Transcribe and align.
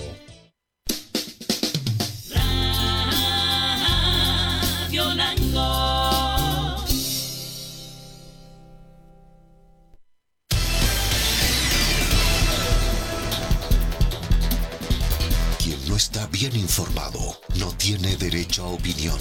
Informado 16.67 17.39
no 17.55 17.71
tiene 17.77 18.17
derecho 18.17 18.65
a 18.65 18.67
opinión. 18.67 19.17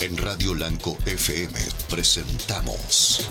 En 0.00 0.16
Radio 0.16 0.52
Lanco 0.52 0.98
FM 1.06 1.56
presentamos 1.88 3.28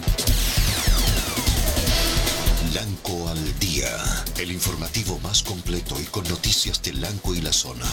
Lanco 2.73 3.27
al 3.27 3.59
Día, 3.59 3.89
el 4.37 4.53
informativo 4.53 5.19
más 5.19 5.43
completo 5.43 5.99
y 5.99 6.05
con 6.05 6.23
noticias 6.29 6.81
de 6.81 6.93
Lanco 6.93 7.35
y 7.35 7.41
la 7.41 7.51
zona. 7.51 7.85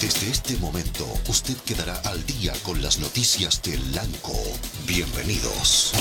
Desde 0.00 0.30
este 0.30 0.56
momento, 0.58 1.04
usted 1.26 1.56
quedará 1.66 1.96
al 2.04 2.24
día 2.24 2.52
con 2.62 2.80
las 2.80 3.00
noticias 3.00 3.60
de 3.62 3.76
Lanco. 3.92 4.38
Bienvenidos. 4.86 5.94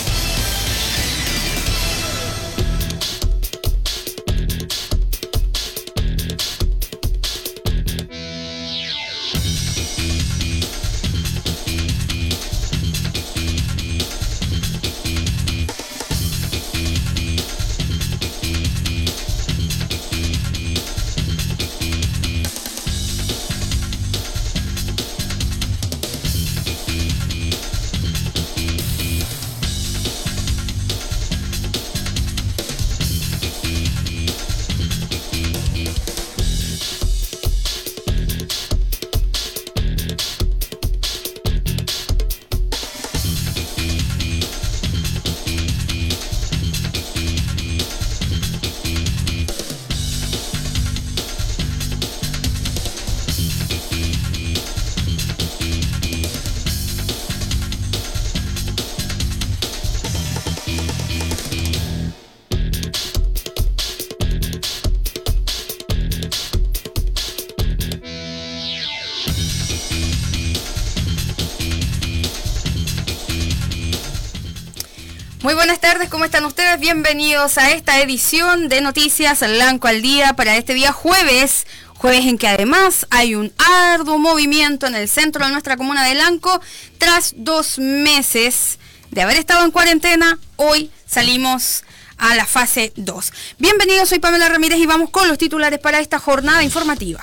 Buenas 75.54 75.80
tardes, 75.80 76.10
¿cómo 76.10 76.26
están 76.26 76.44
ustedes? 76.44 76.78
Bienvenidos 76.80 77.58
a 77.58 77.72
esta 77.72 78.02
edición 78.02 78.68
de 78.68 78.82
Noticias 78.82 79.40
Blanco 79.40 79.88
al 79.88 80.02
Día 80.02 80.34
para 80.34 80.58
este 80.58 80.74
día 80.74 80.92
jueves. 80.92 81.68
Jueves 81.96 82.26
en 82.26 82.38
que 82.38 82.48
además 82.48 83.08
hay 83.12 83.36
un 83.36 83.54
arduo 83.58 84.18
movimiento 84.18 84.88
en 84.88 84.96
el 84.96 85.08
centro 85.08 85.46
de 85.46 85.52
nuestra 85.52 85.78
comuna 85.78 86.04
de 86.04 86.16
Lanco. 86.16 86.60
Tras 86.98 87.34
dos 87.38 87.80
meses 87.80 88.78
de 89.12 89.22
haber 89.22 89.38
estado 89.38 89.64
en 89.64 89.72
cuarentena, 89.72 90.38
hoy 90.58 90.92
salimos 91.06 91.84
a 92.18 92.36
la 92.36 92.46
fase 92.46 92.92
2. 92.98 93.32
Bienvenidos, 93.58 94.10
soy 94.10 94.20
Pamela 94.20 94.50
Ramírez 94.50 94.80
y 94.80 94.86
vamos 94.86 95.12
con 95.12 95.28
los 95.28 95.38
titulares 95.38 95.80
para 95.80 96.00
esta 96.00 96.20
jornada 96.20 96.64
informativa. 96.64 97.22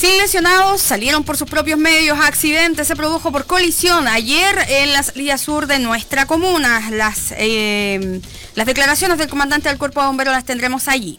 Sin 0.00 0.16
lesionados, 0.16 0.80
salieron 0.80 1.24
por 1.24 1.36
sus 1.36 1.46
propios 1.46 1.78
medios. 1.78 2.18
Accidente 2.18 2.86
se 2.86 2.96
produjo 2.96 3.30
por 3.30 3.44
colisión 3.44 4.08
ayer 4.08 4.56
en 4.70 4.94
la 4.94 5.02
salida 5.02 5.36
sur 5.36 5.66
de 5.66 5.78
nuestra 5.78 6.24
comuna. 6.24 6.88
Las, 6.90 7.34
eh, 7.36 8.22
las 8.54 8.66
declaraciones 8.66 9.18
del 9.18 9.28
comandante 9.28 9.68
del 9.68 9.76
cuerpo 9.76 10.00
de 10.00 10.06
bomberos 10.06 10.32
las 10.32 10.46
tendremos 10.46 10.88
allí. 10.88 11.18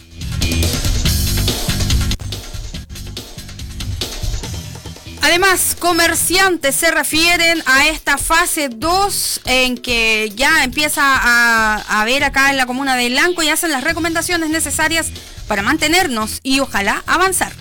Además, 5.21 5.75
comerciantes 5.77 6.75
se 6.75 6.89
refieren 6.89 7.61
a 7.67 7.87
esta 7.87 8.17
fase 8.17 8.69
2 8.69 9.41
en 9.45 9.77
que 9.77 10.33
ya 10.35 10.63
empieza 10.63 11.03
a, 11.03 12.01
a 12.01 12.05
ver 12.05 12.23
acá 12.23 12.49
en 12.49 12.57
la 12.57 12.65
comuna 12.65 12.95
de 12.95 13.11
Lanco 13.11 13.43
y 13.43 13.49
hacen 13.49 13.69
las 13.69 13.83
recomendaciones 13.83 14.49
necesarias 14.49 15.11
para 15.47 15.61
mantenernos 15.61 16.39
y 16.41 16.61
ojalá 16.61 17.03
avanzar. 17.05 17.60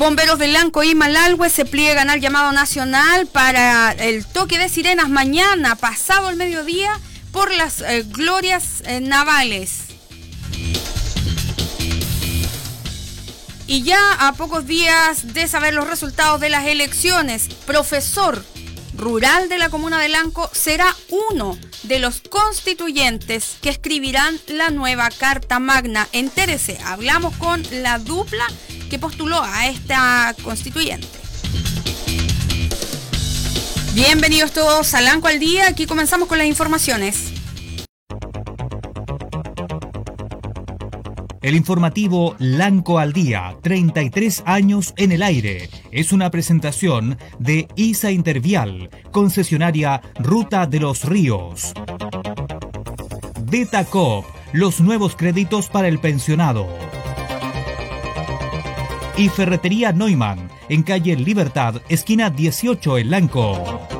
Bomberos 0.00 0.38
de 0.38 0.48
Lanco 0.48 0.82
y 0.82 0.94
Malalhue 0.94 1.50
se 1.50 1.66
pliegan 1.66 2.08
al 2.08 2.22
llamado 2.22 2.52
nacional 2.52 3.26
para 3.26 3.92
el 3.92 4.24
toque 4.24 4.56
de 4.56 4.70
sirenas 4.70 5.10
mañana, 5.10 5.76
pasado 5.76 6.30
el 6.30 6.36
mediodía, 6.36 6.98
por 7.32 7.54
las 7.54 7.82
eh, 7.82 8.06
glorias 8.08 8.82
eh, 8.86 9.00
navales. 9.02 9.82
Y 13.66 13.82
ya 13.82 14.00
a 14.26 14.32
pocos 14.32 14.66
días 14.66 15.34
de 15.34 15.46
saber 15.46 15.74
los 15.74 15.86
resultados 15.86 16.40
de 16.40 16.48
las 16.48 16.64
elecciones, 16.64 17.48
profesor 17.66 18.42
rural 19.00 19.48
de 19.48 19.58
la 19.58 19.70
comuna 19.70 19.98
de 19.98 20.10
Lanco 20.10 20.48
será 20.52 20.94
uno 21.30 21.58
de 21.84 21.98
los 21.98 22.20
constituyentes 22.20 23.56
que 23.62 23.70
escribirán 23.70 24.38
la 24.46 24.70
nueva 24.70 25.08
Carta 25.10 25.58
Magna. 25.58 26.06
Entérese, 26.12 26.78
hablamos 26.84 27.34
con 27.38 27.62
la 27.82 27.98
dupla 27.98 28.46
que 28.90 28.98
postuló 28.98 29.42
a 29.42 29.66
esta 29.68 30.36
constituyente. 30.44 31.08
Bienvenidos 33.94 34.52
todos 34.52 34.94
a 34.94 35.00
Lanco 35.00 35.28
al 35.28 35.40
Día, 35.40 35.68
aquí 35.68 35.86
comenzamos 35.86 36.28
con 36.28 36.38
las 36.38 36.46
informaciones. 36.46 37.29
El 41.42 41.54
informativo 41.54 42.36
Lanco 42.38 42.98
al 42.98 43.12
Día, 43.12 43.56
33 43.62 44.42
años 44.46 44.92
en 44.96 45.12
el 45.12 45.22
aire, 45.22 45.70
es 45.90 46.12
una 46.12 46.30
presentación 46.30 47.18
de 47.38 47.66
ISA 47.76 48.10
Intervial, 48.10 48.90
concesionaria 49.10 50.02
Ruta 50.18 50.66
de 50.66 50.80
los 50.80 51.04
Ríos. 51.04 51.72
Betacop, 53.50 54.24
los 54.52 54.80
nuevos 54.80 55.16
créditos 55.16 55.68
para 55.68 55.88
el 55.88 55.98
pensionado 55.98 56.68
y 59.20 59.28
Ferretería 59.28 59.92
Neumann, 59.92 60.48
en 60.70 60.82
calle 60.82 61.14
Libertad, 61.14 61.82
esquina 61.90 62.30
18 62.30 62.96
en 62.96 63.10
Lanco. 63.10 63.99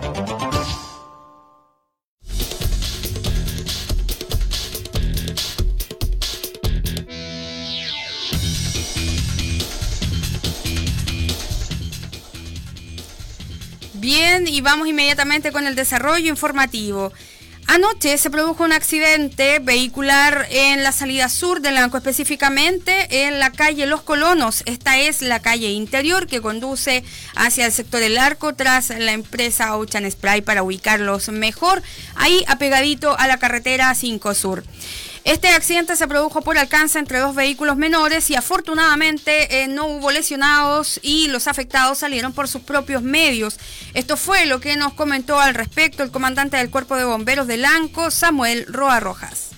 Vamos 14.60 14.88
inmediatamente 14.88 15.52
con 15.52 15.66
el 15.66 15.74
desarrollo 15.74 16.28
informativo. 16.28 17.12
Anoche 17.66 18.18
se 18.18 18.30
produjo 18.30 18.64
un 18.64 18.72
accidente 18.72 19.60
vehicular 19.60 20.48
en 20.50 20.82
la 20.82 20.90
salida 20.90 21.28
sur 21.28 21.60
del 21.60 21.74
Lanco, 21.76 21.98
específicamente 21.98 23.26
en 23.26 23.38
la 23.38 23.52
calle 23.52 23.86
Los 23.86 24.02
Colonos. 24.02 24.64
Esta 24.66 24.98
es 24.98 25.22
la 25.22 25.40
calle 25.40 25.70
interior 25.70 26.26
que 26.26 26.40
conduce 26.40 27.04
hacia 27.36 27.66
el 27.66 27.72
sector 27.72 28.00
del 28.00 28.18
arco 28.18 28.54
tras 28.54 28.90
la 28.90 29.12
empresa 29.12 29.76
Ocean 29.76 30.10
Spray 30.10 30.40
para 30.40 30.64
ubicarlos 30.64 31.28
mejor, 31.28 31.82
ahí 32.16 32.44
apegadito 32.48 33.16
a 33.16 33.28
la 33.28 33.38
carretera 33.38 33.94
5 33.94 34.34
Sur. 34.34 34.64
Este 35.24 35.48
accidente 35.48 35.96
se 35.96 36.08
produjo 36.08 36.40
por 36.40 36.56
alcance 36.56 36.98
entre 36.98 37.18
dos 37.18 37.34
vehículos 37.34 37.76
menores 37.76 38.30
y 38.30 38.36
afortunadamente 38.36 39.62
eh, 39.62 39.68
no 39.68 39.86
hubo 39.86 40.10
lesionados 40.10 40.98
y 41.02 41.28
los 41.28 41.46
afectados 41.46 41.98
salieron 41.98 42.32
por 42.32 42.48
sus 42.48 42.62
propios 42.62 43.02
medios. 43.02 43.58
Esto 43.92 44.16
fue 44.16 44.46
lo 44.46 44.60
que 44.60 44.76
nos 44.76 44.94
comentó 44.94 45.38
al 45.38 45.54
respecto 45.54 46.02
el 46.02 46.10
comandante 46.10 46.56
del 46.56 46.70
Cuerpo 46.70 46.96
de 46.96 47.04
Bomberos 47.04 47.46
de 47.46 47.58
Lanco, 47.58 48.10
Samuel 48.10 48.66
Roa 48.66 48.98
Rojas. 48.98 49.50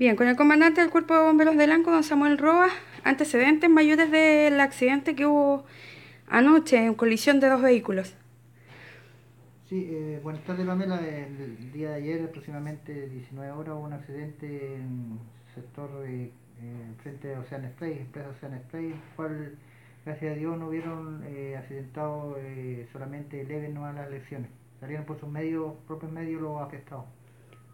Bien, 0.00 0.16
con 0.16 0.28
el 0.28 0.34
comandante 0.34 0.80
del 0.80 0.88
Cuerpo 0.88 1.12
de 1.12 1.20
Bomberos 1.20 1.58
de 1.58 1.66
Lanco, 1.66 1.90
don 1.90 2.02
Samuel 2.02 2.38
Roa, 2.38 2.70
antecedentes 3.04 3.68
mayores 3.68 4.10
del 4.10 4.58
accidente 4.58 5.14
que 5.14 5.26
hubo 5.26 5.66
anoche 6.26 6.86
en 6.86 6.94
colisión 6.94 7.38
de 7.38 7.50
dos 7.50 7.60
vehículos. 7.60 8.16
Sí, 9.68 9.88
eh, 9.90 10.18
buenas 10.22 10.42
tardes 10.44 10.66
Pamela. 10.66 10.98
El, 11.06 11.70
día 11.70 11.90
de 11.90 11.96
ayer, 11.96 12.24
aproximadamente 12.24 13.10
19 13.10 13.52
horas, 13.52 13.74
hubo 13.74 13.84
un 13.84 13.92
accidente 13.92 14.76
en 14.76 15.18
el 15.48 15.54
sector 15.54 15.90
eh, 16.06 16.30
frente 17.02 17.34
a 17.34 17.40
Ocean 17.40 17.70
Spray, 17.74 17.98
empresa 17.98 18.30
Ocean 18.30 18.58
Spray, 18.68 18.94
cual, 19.16 19.54
gracias 20.06 20.32
a 20.32 20.34
Dios, 20.34 20.58
no 20.58 20.68
hubieron 20.68 21.22
eh, 21.26 21.58
accidentados 21.58 22.38
eh, 22.38 22.88
solamente 22.90 23.44
leves 23.44 23.70
no 23.74 23.84
a 23.84 23.92
las 23.92 24.10
lesiones. 24.10 24.48
Salieron 24.80 25.04
por 25.04 25.20
sus 25.20 25.28
medios, 25.28 25.74
propios 25.86 26.10
medios 26.10 26.40
los 26.40 26.62
afectados. 26.62 27.04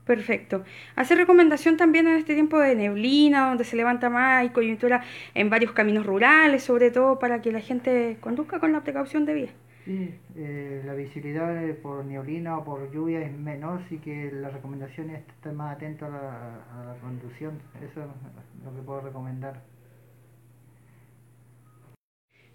Perfecto. 0.07 0.63
Hace 0.95 1.17
recomendación 1.17 1.77
también 1.77 2.07
en 2.07 2.15
este 2.15 2.35
tiempo 2.35 2.61
de 2.61 2.77
neblina, 2.77 3.49
donde 3.49 3.65
se 3.65 3.75
levanta 3.75 4.09
más 4.09 4.45
y 4.45 4.51
coyuntura 4.51 5.03
en 5.35 5.51
varios 5.51 5.73
caminos 5.73 6.07
rurales, 6.07 6.63
sobre 6.63 6.93
todo 6.93 7.19
para 7.19 7.43
que 7.43 7.51
la 7.51 7.59
gente 7.61 8.17
conduzca 8.21 8.61
con 8.61 8.73
la 8.73 8.83
precaución 8.85 9.27
debida. 9.27 9.51
Sí, 9.85 10.15
eh, 10.37 10.83
la 10.87 10.95
visibilidad 10.95 11.61
por 11.83 12.05
neblina 12.05 12.57
o 12.57 12.65
por 12.65 12.93
lluvia 12.93 13.21
es 13.21 13.37
menor, 13.37 13.83
así 13.85 13.99
que 13.99 14.31
la 14.33 14.49
recomendación 14.49 15.11
es 15.11 15.27
estar 15.27 15.53
más 15.53 15.75
atento 15.75 16.07
a 16.07 16.09
la, 16.09 16.19
a 16.19 16.85
la 16.85 17.01
conducción. 17.01 17.59
Eso 17.79 18.03
es 18.03 18.65
lo 18.65 18.77
que 18.77 18.83
puedo 18.83 19.01
recomendar. 19.01 19.61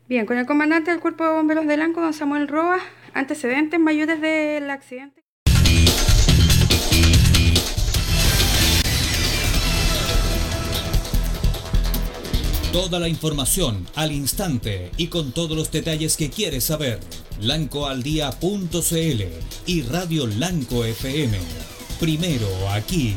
Bien, 0.08 0.26
con 0.26 0.38
el 0.38 0.46
comandante 0.46 0.92
del 0.92 1.02
Cuerpo 1.02 1.26
de 1.26 1.32
Bomberos 1.32 1.68
de 1.68 1.76
Lanco, 1.76 2.00
don 2.00 2.14
Samuel 2.14 2.48
Roa, 2.48 2.80
antecedentes 3.14 3.80
mayores 3.80 4.22
del 4.22 4.70
accidente. 4.70 5.21
Toda 12.72 13.00
la 13.00 13.10
información 13.10 13.86
al 13.96 14.14
instante 14.14 14.92
y 14.96 15.08
con 15.08 15.34
todos 15.34 15.58
los 15.58 15.72
detalles 15.72 16.16
que 16.16 16.30
quieres 16.30 16.64
saber. 16.64 17.02
Lancoaldía.cl 17.42 19.24
y 19.66 19.82
Radio 19.82 20.26
Lanco 20.26 20.86
FM. 20.86 21.38
Primero 22.00 22.48
aquí. 22.70 23.14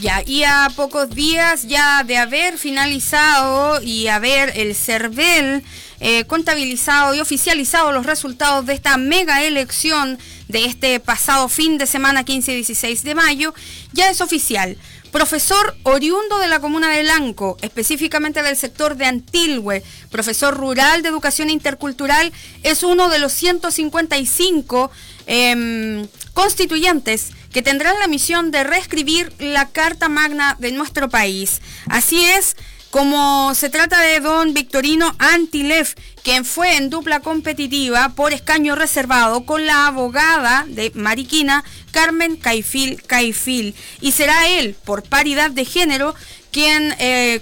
Ya, 0.00 0.22
y 0.24 0.44
a 0.44 0.70
pocos 0.76 1.10
días 1.10 1.68
ya 1.68 2.02
de 2.04 2.16
haber 2.16 2.56
finalizado 2.56 3.82
y 3.82 4.06
haber 4.06 4.50
el 4.56 4.74
CERVEL 4.74 5.62
eh, 6.00 6.24
contabilizado 6.24 7.14
y 7.14 7.20
oficializado 7.20 7.92
los 7.92 8.06
resultados 8.06 8.64
de 8.64 8.72
esta 8.72 8.96
mega 8.96 9.44
elección 9.44 10.18
de 10.48 10.64
este 10.64 11.00
pasado 11.00 11.50
fin 11.50 11.76
de 11.76 11.86
semana 11.86 12.24
15 12.24 12.52
y 12.52 12.54
16 12.56 13.02
de 13.02 13.14
mayo, 13.14 13.52
ya 13.92 14.08
es 14.08 14.22
oficial. 14.22 14.78
Profesor 15.12 15.76
oriundo 15.82 16.38
de 16.38 16.48
la 16.48 16.60
comuna 16.60 16.88
de 16.88 17.02
Lanco, 17.02 17.58
específicamente 17.60 18.42
del 18.42 18.56
sector 18.56 18.96
de 18.96 19.04
Antilhue, 19.04 19.82
profesor 20.08 20.56
rural 20.56 21.02
de 21.02 21.10
educación 21.10 21.50
intercultural, 21.50 22.32
es 22.62 22.84
uno 22.84 23.10
de 23.10 23.18
los 23.18 23.32
155 23.32 24.90
eh, 25.26 26.06
constituyentes 26.32 27.32
que 27.52 27.62
tendrán 27.62 27.98
la 27.98 28.08
misión 28.08 28.50
de 28.50 28.64
reescribir 28.64 29.32
la 29.38 29.68
Carta 29.68 30.08
Magna 30.08 30.56
de 30.58 30.72
nuestro 30.72 31.08
país. 31.08 31.60
Así 31.88 32.24
es 32.24 32.56
como 32.90 33.54
se 33.54 33.70
trata 33.70 34.00
de 34.00 34.18
don 34.18 34.52
Victorino 34.52 35.14
Antilef, 35.18 35.94
quien 36.24 36.44
fue 36.44 36.76
en 36.76 36.90
dupla 36.90 37.20
competitiva 37.20 38.10
por 38.10 38.32
escaño 38.32 38.74
reservado 38.74 39.44
con 39.46 39.64
la 39.64 39.86
abogada 39.86 40.64
de 40.68 40.90
Mariquina, 40.94 41.64
Carmen 41.92 42.36
Caifil 42.36 43.00
Caifil. 43.02 43.74
Y 44.00 44.12
será 44.12 44.48
él, 44.48 44.74
por 44.84 45.04
paridad 45.04 45.52
de 45.52 45.64
género, 45.64 46.16
quien 46.50 46.94
eh, 46.98 47.40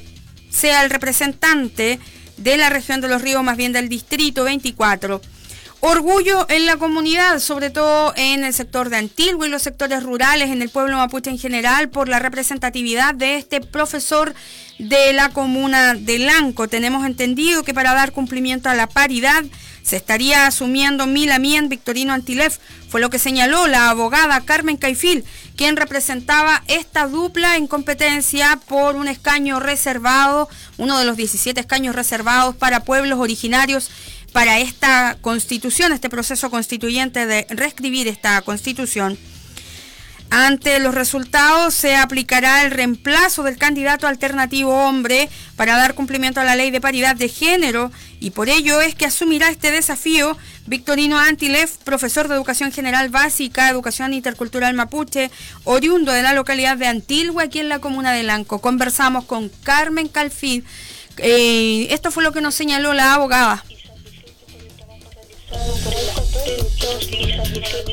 sea 0.50 0.84
el 0.84 0.90
representante 0.90 1.98
de 2.36 2.56
la 2.56 2.68
región 2.68 3.00
de 3.00 3.08
los 3.08 3.22
ríos, 3.22 3.42
más 3.42 3.56
bien 3.56 3.72
del 3.72 3.88
distrito 3.88 4.44
24. 4.44 5.20
Orgullo 5.80 6.44
en 6.48 6.66
la 6.66 6.76
comunidad, 6.76 7.38
sobre 7.38 7.70
todo 7.70 8.12
en 8.16 8.42
el 8.42 8.52
sector 8.52 8.90
de 8.90 8.96
Antigua 8.96 9.46
y 9.46 9.50
los 9.50 9.62
sectores 9.62 10.02
rurales, 10.02 10.50
en 10.50 10.60
el 10.60 10.70
pueblo 10.70 10.96
mapuche 10.96 11.30
en 11.30 11.38
general, 11.38 11.88
por 11.88 12.08
la 12.08 12.18
representatividad 12.18 13.14
de 13.14 13.36
este 13.36 13.60
profesor 13.60 14.34
de 14.80 15.12
la 15.12 15.28
comuna 15.28 15.94
de 15.94 16.18
Lanco. 16.18 16.66
Tenemos 16.66 17.06
entendido 17.06 17.62
que 17.62 17.74
para 17.74 17.94
dar 17.94 18.10
cumplimiento 18.10 18.68
a 18.68 18.74
la 18.74 18.88
paridad 18.88 19.44
se 19.84 19.96
estaría 19.96 20.46
asumiendo 20.46 21.06
Milamien 21.06 21.68
Victorino 21.68 22.12
Antilef, 22.12 22.58
fue 22.90 23.00
lo 23.00 23.08
que 23.08 23.18
señaló 23.18 23.68
la 23.68 23.88
abogada 23.88 24.44
Carmen 24.44 24.76
Caifil, 24.76 25.24
quien 25.56 25.76
representaba 25.76 26.62
esta 26.66 27.06
dupla 27.06 27.56
en 27.56 27.66
competencia 27.66 28.58
por 28.66 28.96
un 28.96 29.08
escaño 29.08 29.60
reservado, 29.60 30.48
uno 30.76 30.98
de 30.98 31.04
los 31.04 31.16
17 31.16 31.60
escaños 31.60 31.94
reservados 31.94 32.56
para 32.56 32.84
pueblos 32.84 33.18
originarios 33.18 33.90
para 34.32 34.58
esta 34.58 35.16
constitución, 35.20 35.92
este 35.92 36.10
proceso 36.10 36.50
constituyente 36.50 37.26
de 37.26 37.46
reescribir 37.50 38.08
esta 38.08 38.40
constitución. 38.42 39.18
Ante 40.30 40.78
los 40.78 40.94
resultados 40.94 41.72
se 41.72 41.96
aplicará 41.96 42.62
el 42.62 42.70
reemplazo 42.70 43.42
del 43.44 43.56
candidato 43.56 44.06
alternativo 44.06 44.74
hombre 44.74 45.30
para 45.56 45.78
dar 45.78 45.94
cumplimiento 45.94 46.38
a 46.40 46.44
la 46.44 46.54
ley 46.54 46.70
de 46.70 46.82
paridad 46.82 47.16
de 47.16 47.30
género 47.30 47.90
y 48.20 48.30
por 48.30 48.50
ello 48.50 48.82
es 48.82 48.94
que 48.94 49.06
asumirá 49.06 49.48
este 49.48 49.70
desafío 49.70 50.36
Victorino 50.66 51.18
Antilef, 51.18 51.78
profesor 51.78 52.28
de 52.28 52.34
Educación 52.34 52.72
General 52.72 53.08
Básica, 53.08 53.70
Educación 53.70 54.12
Intercultural 54.12 54.74
Mapuche, 54.74 55.30
oriundo 55.64 56.12
de 56.12 56.20
la 56.20 56.34
localidad 56.34 56.76
de 56.76 56.88
Antilhua, 56.88 57.44
aquí 57.44 57.60
en 57.60 57.70
la 57.70 57.78
comuna 57.78 58.12
de 58.12 58.22
Lanco. 58.22 58.60
Conversamos 58.60 59.24
con 59.24 59.50
Carmen 59.62 60.08
Calfid. 60.08 60.62
Eh, 61.16 61.88
esto 61.90 62.10
fue 62.10 62.22
lo 62.22 62.32
que 62.32 62.42
nos 62.42 62.54
señaló 62.54 62.92
la 62.92 63.14
abogada 63.14 63.64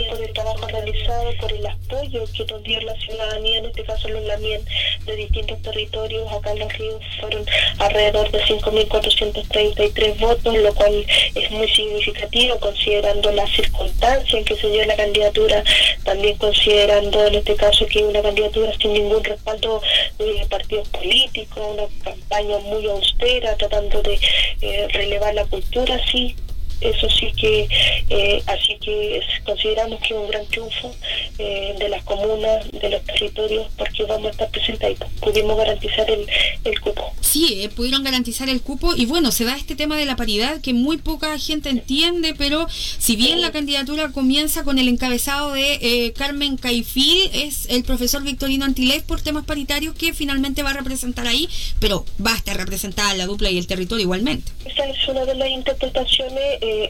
por 0.09 0.21
el 0.21 0.33
trabajo 0.33 0.67
realizado, 0.67 1.31
por 1.39 1.51
el 1.51 1.65
apoyo 1.65 2.25
que 2.35 2.45
nos 2.45 2.63
dio 2.63 2.81
la 2.81 2.95
ciudadanía, 2.95 3.59
en 3.59 3.65
este 3.65 3.83
caso 3.83 4.09
los 4.09 4.23
lamien 4.23 4.61
de 5.05 5.15
distintos 5.15 5.61
territorios 5.61 6.31
acá 6.31 6.51
en 6.51 6.59
los 6.59 6.73
ríos, 6.73 7.01
fueron 7.19 7.45
alrededor 7.79 8.31
de 8.31 8.43
5.433 8.43 10.19
votos, 10.19 10.57
lo 10.57 10.73
cual 10.73 11.05
es 11.35 11.51
muy 11.51 11.67
significativo 11.69 12.59
considerando 12.59 13.31
la 13.31 13.47
circunstancia 13.47 14.39
en 14.39 14.45
que 14.45 14.55
se 14.55 14.69
dio 14.69 14.85
la 14.85 14.95
candidatura, 14.95 15.63
también 16.03 16.37
considerando 16.37 17.25
en 17.25 17.35
este 17.35 17.55
caso 17.55 17.85
que 17.85 18.03
una 18.03 18.21
candidatura 18.21 18.71
sin 18.79 18.93
ningún 18.93 19.23
respaldo 19.23 19.81
de 20.17 20.45
partidos 20.49 20.87
políticos, 20.89 21.63
una 21.73 21.83
campaña 22.03 22.57
muy 22.59 22.85
austera 22.87 23.55
tratando 23.55 24.01
de 24.01 24.19
eh, 24.61 24.87
relevar 24.91 25.33
la 25.33 25.45
cultura, 25.45 25.99
sí, 26.11 26.35
eso 26.81 27.09
sí 27.09 27.31
que, 27.33 27.67
eh, 28.09 28.43
así 28.47 28.77
que 28.77 29.21
consideramos 29.45 29.99
que 29.99 30.13
es 30.13 30.19
un 30.19 30.27
gran 30.27 30.45
triunfo 30.47 30.93
eh, 31.37 31.75
de 31.77 31.89
las 31.89 32.03
comunas, 32.03 32.69
de 32.71 32.89
los 32.89 33.03
territorios, 33.03 33.67
porque 33.77 34.03
vamos 34.03 34.27
a 34.27 34.31
estar 34.31 34.49
presentes 34.49 34.91
y 34.91 35.19
pudimos 35.19 35.57
garantizar 35.57 36.09
el, 36.09 36.27
el 36.63 36.79
cupo. 36.81 37.11
Sí, 37.35 37.63
eh, 37.63 37.67
pudieron 37.67 38.01
garantizar 38.01 38.47
el 38.47 38.61
cupo 38.61 38.95
y 38.95 39.05
bueno, 39.07 39.29
se 39.29 39.43
da 39.43 39.57
este 39.57 39.75
tema 39.75 39.97
de 39.97 40.05
la 40.05 40.15
paridad 40.15 40.61
que 40.61 40.73
muy 40.73 40.95
poca 40.95 41.37
gente 41.37 41.67
entiende, 41.67 42.33
pero 42.33 42.65
si 42.69 43.17
bien 43.17 43.41
la 43.41 43.51
candidatura 43.51 44.13
comienza 44.13 44.63
con 44.63 44.79
el 44.79 44.87
encabezado 44.87 45.51
de 45.51 46.13
Carmen 46.15 46.55
Caifil, 46.55 47.29
es 47.33 47.65
el 47.69 47.83
profesor 47.83 48.23
Victorino 48.23 48.63
Antilés 48.63 49.03
por 49.03 49.19
temas 49.19 49.43
paritarios 49.43 49.95
que 49.95 50.13
finalmente 50.13 50.63
va 50.63 50.69
a 50.69 50.75
representar 50.75 51.27
ahí, 51.27 51.49
pero 51.81 52.05
va 52.25 52.31
a 52.31 52.37
estar 52.37 52.55
representada 52.55 53.13
la 53.15 53.25
dupla 53.25 53.51
y 53.51 53.57
el 53.57 53.67
territorio 53.67 54.03
igualmente. 54.03 54.53
Esa 54.63 54.85
es 54.85 55.05
una 55.09 55.25
de 55.25 55.35
las 55.35 55.49
interpretaciones 55.49 56.41
eh, 56.61 56.89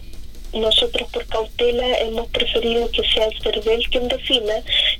nosotros 0.54 1.10
por 1.12 1.26
cautela 1.26 1.98
hemos 2.02 2.28
preferido 2.28 2.88
que 2.92 3.02
sea 3.10 3.26
el 3.26 3.42
CERVEL 3.42 3.90
quien 3.90 4.08
defina, 4.08 4.54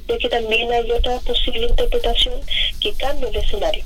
ya 0.08 0.18
que 0.18 0.28
también 0.28 0.72
hay 0.72 0.90
otra 0.90 1.20
posible 1.20 1.68
interpretación 1.68 2.34
que 2.82 2.92
cambie 2.94 3.30
el 3.30 3.36
escenario. 3.36 3.86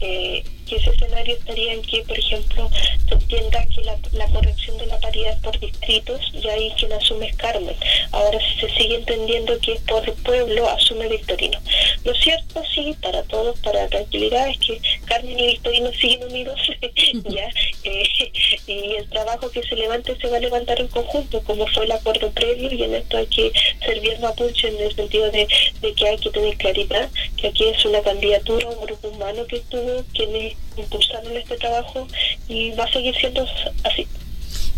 Eh, 0.00 0.42
que 0.64 0.76
ese 0.76 0.90
escenario 0.90 1.36
estaría 1.36 1.72
en 1.72 1.82
que, 1.82 2.02
por 2.02 2.18
ejemplo, 2.18 2.70
se 3.08 3.14
entienda 3.14 3.66
que 3.74 3.82
la, 3.82 4.28
corrección 4.28 4.78
de 4.78 4.86
la 4.86 4.98
paridad 4.98 5.40
por 5.42 5.58
distritos 5.58 6.20
y 6.32 6.48
ahí 6.48 6.72
quien 6.78 6.92
asume 6.92 7.28
es 7.28 7.36
Carmen. 7.36 7.76
Ahora 8.12 8.38
si 8.40 8.60
se 8.60 8.74
sigue 8.74 8.96
entendiendo 8.96 9.58
que 9.60 9.78
por 9.86 10.12
pueblo 10.22 10.68
asume 10.68 11.08
Victorino. 11.08 11.58
Lo 12.04 12.14
cierto, 12.14 12.62
sí, 12.74 12.94
para 13.00 13.22
todos, 13.24 13.58
para 13.60 13.88
tranquilidad, 13.88 14.48
es 14.48 14.58
que 14.58 14.80
Carmen 15.06 15.38
y 15.38 15.46
Victorino 15.46 15.92
siguen 15.92 16.24
unidos, 16.24 16.60
¿ya? 17.24 17.48
Eh, 17.84 18.02
y 18.66 18.94
el 18.96 19.08
trabajo 19.08 19.50
que 19.50 19.62
se 19.62 19.76
levante 19.76 20.16
se 20.20 20.28
va 20.28 20.36
a 20.36 20.40
levantar 20.40 20.80
en 20.80 20.88
conjunto, 20.88 21.42
como 21.42 21.66
fue 21.68 21.84
el 21.84 21.92
acuerdo 21.92 22.30
previo, 22.30 22.72
y 22.72 22.82
en 22.82 22.94
esto 22.94 23.16
hay 23.16 23.26
que 23.26 23.52
servir 23.84 24.18
Mapuche 24.20 24.68
en 24.68 24.80
el 24.80 24.94
sentido 24.94 25.30
de, 25.30 25.46
que 25.94 26.08
hay 26.08 26.18
que 26.18 26.30
tener 26.30 26.56
claridad, 26.56 27.10
que 27.44 27.48
aquí 27.48 27.64
es 27.64 27.84
una 27.84 28.00
candidatura, 28.00 28.66
un 28.70 28.86
grupo 28.86 29.08
humano 29.08 29.46
que 29.46 29.56
estuvo, 29.56 30.02
quienes 30.14 30.54
impulsaron 30.78 31.36
este 31.36 31.58
trabajo, 31.58 32.08
y 32.48 32.70
va 32.70 32.84
a 32.84 32.92
seguir 32.92 33.14
siendo 33.16 33.46
así. 33.82 34.06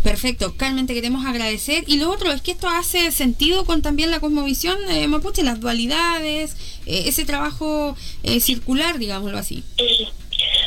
Perfecto, 0.03 0.57
Carmen, 0.57 0.87
te 0.87 0.95
queremos 0.95 1.25
agradecer. 1.27 1.85
Y 1.87 1.99
lo 1.99 2.11
otro 2.11 2.33
es 2.33 2.41
que 2.41 2.53
esto 2.53 2.69
hace 2.69 3.13
sentido 3.13 3.65
con 3.65 3.83
también 3.83 4.11
la 4.11 4.19
cosmovisión 4.19 4.79
eh, 4.89 5.07
mapuche, 5.07 5.45
las 5.45 5.61
dualidades, 5.61 6.57
eh, 6.87 7.05
ese 7.07 7.25
trabajo 7.25 7.97
eh, 8.25 8.41
circular, 8.41 8.99
digámoslo 8.99 9.39
así. 9.39 9.63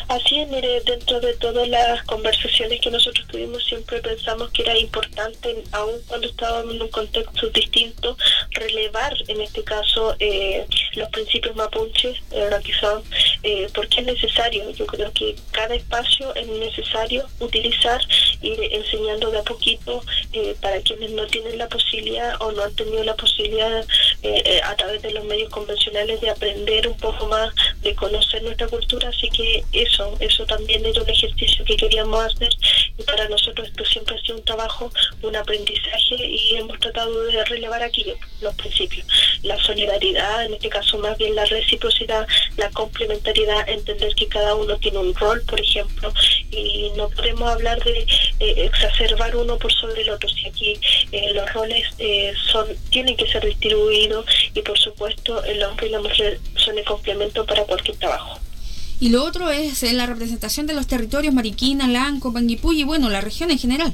Así 0.09 0.39
es, 0.39 0.49
mire, 0.49 0.81
dentro 0.81 1.19
de 1.19 1.35
todas 1.35 1.67
las 1.67 2.03
conversaciones 2.05 2.81
que 2.81 2.89
nosotros 2.89 3.27
tuvimos 3.27 3.63
siempre 3.63 4.01
pensamos 4.01 4.49
que 4.49 4.63
era 4.63 4.75
importante, 4.75 5.63
aun 5.71 6.01
cuando 6.07 6.25
estábamos 6.27 6.73
en 6.73 6.81
un 6.81 6.87
contexto 6.87 7.47
distinto, 7.49 8.17
relevar 8.49 9.13
en 9.27 9.39
este 9.41 9.63
caso 9.63 10.15
eh, 10.17 10.65
los 10.95 11.09
principios 11.09 11.55
mapuches, 11.55 12.17
eh, 12.31 12.49
quizá, 12.63 13.01
eh, 13.43 13.67
porque 13.73 14.01
es 14.01 14.07
necesario. 14.07 14.69
Yo 14.71 14.85
creo 14.85 15.11
que 15.13 15.35
cada 15.51 15.75
espacio 15.75 16.33
es 16.35 16.47
necesario 16.47 17.27
utilizar 17.39 18.01
y 18.41 18.55
enseñando 18.71 19.31
de 19.31 19.39
a 19.39 19.43
poquito 19.43 20.03
eh, 20.33 20.55
para 20.61 20.81
quienes 20.81 21.11
no 21.11 21.25
tienen 21.27 21.57
la 21.57 21.67
posibilidad 21.67 22.35
o 22.41 22.51
no 22.51 22.63
han 22.63 22.75
tenido 22.75 23.03
la 23.03 23.15
posibilidad 23.15 23.85
a 24.63 24.75
través 24.75 25.01
de 25.01 25.11
los 25.11 25.23
medios 25.25 25.49
convencionales 25.49 26.19
de 26.21 26.29
aprender 26.29 26.87
un 26.87 26.97
poco 26.97 27.25
más, 27.27 27.53
de 27.81 27.95
conocer 27.95 28.43
nuestra 28.43 28.67
cultura. 28.67 29.09
Así 29.09 29.29
que 29.29 29.63
eso 29.73 30.15
eso, 30.19 30.45
también 30.45 30.85
era 30.85 31.01
un 31.01 31.09
ejercicio 31.09 31.65
que 31.65 31.75
queríamos 31.75 32.23
hacer 32.23 32.49
para 33.03 33.27
nosotros 33.29 33.67
esto 33.67 33.85
siempre 33.85 34.15
ha 34.15 34.21
sido 34.21 34.37
un 34.37 34.43
trabajo, 34.43 34.91
un 35.21 35.35
aprendizaje 35.35 36.15
y 36.15 36.55
hemos 36.55 36.79
tratado 36.79 37.23
de 37.23 37.43
relevar 37.45 37.83
aquí 37.83 38.05
los 38.41 38.55
principios. 38.55 39.05
La 39.43 39.57
solidaridad, 39.57 40.45
en 40.45 40.53
este 40.53 40.69
caso 40.69 40.97
más 40.97 41.17
bien 41.17 41.35
la 41.35 41.45
reciprocidad, 41.45 42.27
la 42.57 42.69
complementariedad, 42.71 43.67
entender 43.69 44.13
que 44.15 44.27
cada 44.27 44.55
uno 44.55 44.77
tiene 44.77 44.97
un 44.97 45.15
rol, 45.15 45.41
por 45.47 45.59
ejemplo, 45.59 46.13
y 46.51 46.91
no 46.95 47.09
podemos 47.09 47.49
hablar 47.49 47.83
de 47.83 48.05
eh, 48.39 48.65
exacerbar 48.65 49.35
uno 49.35 49.57
por 49.57 49.71
sobre 49.73 50.01
el 50.01 50.09
otro, 50.09 50.29
si 50.29 50.47
aquí 50.47 50.79
eh, 51.11 51.33
los 51.33 51.51
roles 51.53 51.87
eh, 51.99 52.33
son 52.51 52.67
tienen 52.89 53.15
que 53.15 53.27
ser 53.27 53.45
distribuidos 53.45 54.25
y 54.53 54.61
por 54.61 54.77
supuesto 54.77 55.43
el 55.43 55.63
hombre 55.63 55.87
y 55.87 55.91
la 55.91 55.99
mujer 55.99 56.39
son 56.55 56.77
el 56.77 56.85
complemento 56.85 57.45
para 57.45 57.63
cualquier 57.63 57.97
trabajo. 57.97 58.39
Y 58.99 59.09
lo 59.09 59.23
otro 59.23 59.49
es 59.49 59.83
eh, 59.83 59.93
la 59.93 60.05
representación 60.05 60.67
de 60.67 60.73
los 60.73 60.87
territorios 60.87 61.33
Mariquina, 61.33 61.87
Lanco, 61.87 62.33
Panguipulli 62.33 62.81
y 62.81 62.83
bueno, 62.83 63.09
la 63.09 63.21
región 63.21 63.49
en 63.51 63.59
general. 63.59 63.93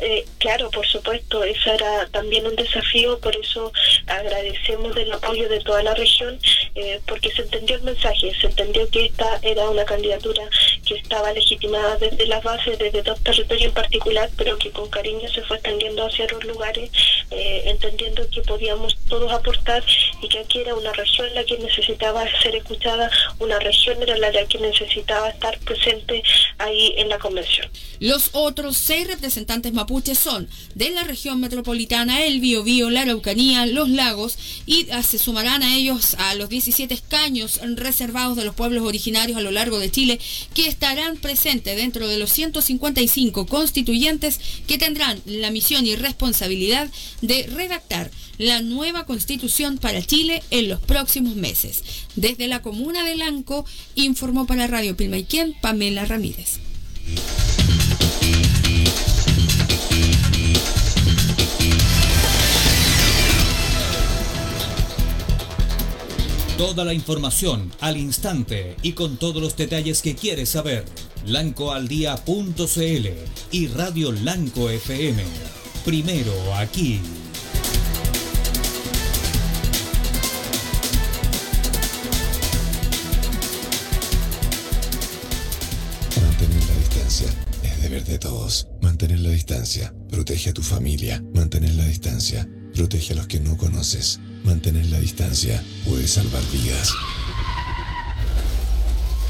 Eh, 0.00 0.26
claro, 0.38 0.70
por 0.70 0.86
supuesto, 0.86 1.44
eso 1.44 1.72
era 1.72 2.06
también 2.08 2.46
un 2.46 2.56
desafío, 2.56 3.18
por 3.20 3.34
eso 3.36 3.72
agradecemos 4.06 4.96
el 4.96 5.12
apoyo 5.12 5.48
de 5.48 5.60
toda 5.60 5.82
la 5.82 5.94
región, 5.94 6.38
eh, 6.74 7.00
porque 7.06 7.30
se 7.30 7.42
entendió 7.42 7.76
el 7.76 7.82
mensaje, 7.82 8.32
se 8.40 8.48
entendió 8.48 8.88
que 8.90 9.06
esta 9.06 9.38
era 9.42 9.68
una 9.70 9.84
candidatura 9.84 10.42
que 10.84 10.94
estaba 10.94 11.32
legitimada 11.32 11.96
desde 11.96 12.26
las 12.26 12.42
bases, 12.42 12.78
desde 12.78 13.02
dos 13.02 13.20
territorios 13.20 13.66
en 13.66 13.74
particular, 13.74 14.30
pero 14.36 14.58
que 14.58 14.70
con 14.70 14.88
cariño 14.88 15.28
se 15.28 15.42
fue 15.42 15.56
extendiendo 15.56 16.06
hacia 16.06 16.24
otros 16.24 16.44
lugares, 16.44 16.90
eh, 17.30 17.62
entendiendo 17.66 18.28
que 18.30 18.42
podíamos 18.42 18.96
todos 19.08 19.32
aportar 19.32 19.84
y 20.22 20.28
que 20.28 20.38
aquí 20.38 20.60
era 20.60 20.74
una 20.74 20.92
región 20.92 21.34
la 21.34 21.44
que 21.44 21.58
necesitaba 21.58 22.24
ser 22.42 22.56
escuchada, 22.56 23.10
una 23.38 23.58
región 23.58 24.02
era 24.02 24.16
la 24.18 24.30
que 24.46 24.58
necesitaba 24.58 25.28
estar 25.30 25.58
presente 25.60 26.22
ahí 26.58 26.94
en 26.96 27.08
la 27.08 27.18
convención. 27.18 27.68
Los 28.00 28.30
otros 28.32 28.76
seis 28.76 29.06
representantes 29.06 29.72
mapuches 29.72 30.18
son 30.18 30.48
de 30.74 30.90
la 30.90 31.04
región 31.04 31.40
metropolitana, 31.40 32.24
el 32.24 32.40
Biobío, 32.40 32.90
la 32.90 33.02
Araucanía, 33.02 33.66
los 33.66 33.88
lagos 33.88 34.38
y 34.66 34.88
ah, 34.90 35.02
se 35.02 35.18
sumarán 35.18 35.62
a 35.62 35.76
ellos 35.76 36.14
a 36.18 36.34
los 36.34 36.48
17 36.48 36.92
escaños 36.92 37.60
reservados 37.76 38.36
de 38.36 38.44
los 38.44 38.54
pueblos 38.54 38.82
originarios 38.82 39.38
a 39.38 39.40
lo 39.40 39.50
largo 39.50 39.78
de 39.78 39.90
Chile 39.90 40.18
que 40.54 40.73
estarán 40.74 41.16
presentes 41.16 41.76
dentro 41.76 42.08
de 42.08 42.18
los 42.18 42.32
155 42.32 43.46
constituyentes 43.46 44.40
que 44.66 44.76
tendrán 44.76 45.20
la 45.24 45.50
misión 45.50 45.86
y 45.86 45.94
responsabilidad 45.94 46.90
de 47.22 47.44
redactar 47.46 48.10
la 48.38 48.60
nueva 48.60 49.06
constitución 49.06 49.78
para 49.78 50.02
Chile 50.02 50.42
en 50.50 50.68
los 50.68 50.80
próximos 50.80 51.36
meses. 51.36 51.84
Desde 52.16 52.48
la 52.48 52.60
comuna 52.60 53.04
de 53.04 53.16
Lanco 53.16 53.64
informó 53.94 54.46
para 54.46 54.66
Radio 54.66 54.96
Pilmaiquén 54.96 55.54
Pamela 55.60 56.04
Ramírez. 56.06 56.58
Toda 66.58 66.84
la 66.84 66.94
información 66.94 67.72
al 67.80 67.96
instante 67.96 68.76
y 68.80 68.92
con 68.92 69.16
todos 69.16 69.42
los 69.42 69.56
detalles 69.56 70.02
que 70.02 70.14
quieres 70.14 70.50
saber. 70.50 70.84
Lancoaldía.cl 71.26 73.08
y 73.50 73.66
Radio 73.66 74.12
Lanco 74.12 74.70
FM. 74.70 75.24
Primero 75.84 76.32
aquí. 76.54 77.00
Mantener 86.20 86.68
la 86.68 86.78
distancia 86.78 87.26
es 87.64 87.82
deber 87.82 88.04
de 88.04 88.18
todos. 88.20 88.68
Mantener 88.80 89.18
la 89.18 89.30
distancia 89.30 89.92
protege 90.08 90.50
a 90.50 90.54
tu 90.54 90.62
familia. 90.62 91.20
Mantener 91.34 91.74
la 91.74 91.84
distancia 91.86 92.48
protege 92.72 93.14
a 93.14 93.16
los 93.16 93.26
que 93.26 93.40
no 93.40 93.56
conoces. 93.56 94.20
Mantener 94.44 94.84
la 94.86 95.00
distancia 95.00 95.64
puede 95.86 96.06
salvar 96.06 96.42
vidas. 96.52 96.92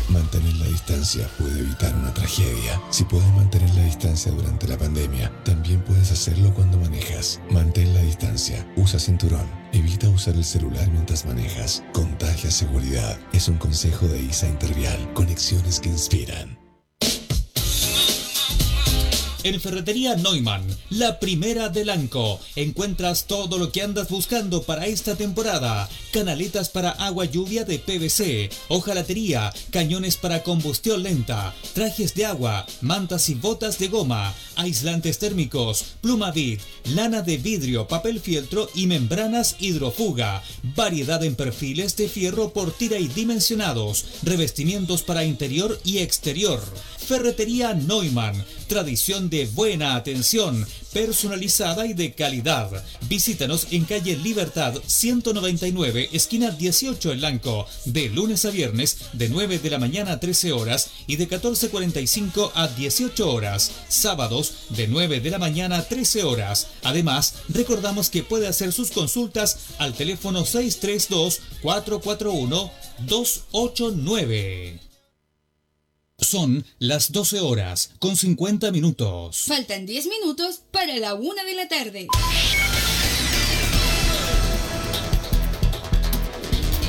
Mantener 0.09 0.55
la 0.57 0.67
distancia 0.67 1.29
puede 1.39 1.61
evitar 1.61 1.95
una 1.95 2.13
tragedia. 2.13 2.83
Si 2.91 3.05
puedes 3.05 3.29
mantener 3.35 3.73
la 3.77 3.85
distancia 3.85 4.33
durante 4.33 4.67
la 4.67 4.77
pandemia, 4.77 5.33
también 5.45 5.81
puedes 5.83 6.11
hacerlo 6.11 6.53
cuando 6.53 6.79
manejas. 6.79 7.41
Mantén 7.51 7.95
la 7.95 8.03
distancia. 8.03 8.67
Usa 8.77 8.99
cinturón. 8.99 9.47
Evita 9.73 10.09
usar 10.09 10.35
el 10.35 10.45
celular 10.45 10.91
mientras 10.91 11.25
manejas. 11.25 11.85
Contagia 11.93 12.51
seguridad. 12.51 13.17
Es 13.33 13.49
un 13.49 13.57
consejo 13.57 14.09
de 14.09 14.21
ISA 14.21 14.49
Intervial. 14.49 15.13
Conexiones 15.15 15.79
que 15.79 15.91
inspiran. 15.91 16.54
En 19.45 19.61
Ferretería 19.61 20.17
Neumann, 20.17 20.65
la 20.89 21.21
primera 21.21 21.69
de 21.69 21.85
Lanco, 21.85 22.41
encuentras 22.57 23.27
todo 23.27 23.59
lo 23.59 23.71
que 23.73 23.83
andas 23.83 24.09
buscando 24.09 24.63
para 24.63 24.87
esta 24.87 25.17
temporada. 25.17 25.87
Canaletas 26.15 26.71
para 26.71 26.93
agua 26.93 27.27
lluvia 27.27 27.65
de 27.65 27.79
PVC, 27.79 28.49
hojalatería, 28.69 29.53
cañones 29.71 30.17
para 30.17 30.43
combustión 30.43 31.03
lenta, 31.03 31.55
trajes 31.75 32.15
de 32.15 32.25
agua, 32.25 32.65
mantas 32.81 33.29
y 33.29 33.35
botas 33.35 33.79
de 33.79 33.89
goma, 33.89 34.33
aislantes 34.57 35.19
térmicos, 35.19 35.85
plumavit, 36.01 36.63
lana 36.95 37.21
de 37.21 37.37
vidrio, 37.37 37.87
papel 37.87 38.21
fieltro 38.21 38.71
y 38.75 38.87
membranas 38.87 39.57
hidrofuga. 39.59 40.43
Variedad 40.75 41.23
en 41.23 41.35
perfiles 41.35 41.97
de 41.97 42.09
fierro 42.09 42.55
por 42.55 42.73
tira 42.73 42.99
y 42.99 43.09
dimensionados, 43.09 44.07
revestimientos 44.23 45.03
para 45.03 45.27
interior 45.27 45.79
y 45.85 45.99
exterior. 45.99 46.63
Ferretería 46.97 47.75
Neumann 47.75 48.43
tradición 48.67 49.31
de 49.31 49.47
buena 49.47 49.97
atención, 49.97 50.67
personalizada 50.93 51.87
y 51.87 51.95
de 51.95 52.13
calidad. 52.13 52.71
Visítanos 53.09 53.69
en 53.71 53.85
calle 53.85 54.17
Libertad 54.17 54.75
199, 54.87 56.11
esquina 56.13 56.51
18 56.51 57.13
en 57.13 57.21
Lanco, 57.21 57.67
de 57.85 58.09
lunes 58.09 58.45
a 58.45 58.51
viernes 58.51 58.99
de 59.13 59.29
9 59.29 59.59
de 59.59 59.71
la 59.71 59.79
mañana 59.79 60.13
a 60.13 60.21
13 60.21 60.53
horas 60.53 60.91
y 61.07 61.17
de 61.17 61.29
14.45 61.29 62.53
a 62.55 62.69
18 62.69 63.33
horas, 63.33 63.73
sábados 63.89 64.53
de 64.71 64.87
9 64.89 65.21
de 65.21 65.31
la 65.31 65.39
mañana 65.39 65.79
a 65.79 65.89
13 65.89 66.25
horas. 66.25 66.69
Además, 66.83 67.35
recordamos 67.49 68.11
que 68.11 68.23
puede 68.23 68.47
hacer 68.47 68.73
sus 68.73 68.91
consultas 68.91 69.59
al 69.79 69.95
teléfono 69.95 70.45
632 70.45 71.41
441 71.63 72.71
289. 73.01 74.84
Son 76.19 76.65
las 76.79 77.11
12 77.11 77.41
horas 77.41 77.91
con 77.99 78.17
50 78.17 78.71
minutos. 78.71 79.43
Faltan 79.49 79.85
10 79.85 80.07
minutos 80.07 80.63
para 80.71 80.97
la 80.97 81.15
una 81.15 81.43
de 81.45 81.55
la 81.55 81.69
tarde. 81.69 82.07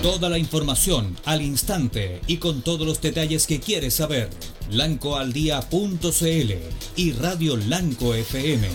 Toda 0.04 0.30
la 0.30 0.38
información 0.38 1.18
al 1.26 1.42
instante 1.42 2.22
y 2.28 2.38
con 2.38 2.62
todos 2.62 2.86
los 2.86 3.02
detalles 3.02 3.48
que 3.48 3.60
quieres 3.60 3.96
saber. 3.96 4.30
Lancoaldía.cl 4.70 6.54
y 6.96 7.12
Radio 7.14 7.58
Lanco 7.58 8.14
FM. 8.14 8.68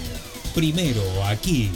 Primero 0.52 1.02
aquí. 1.26 1.70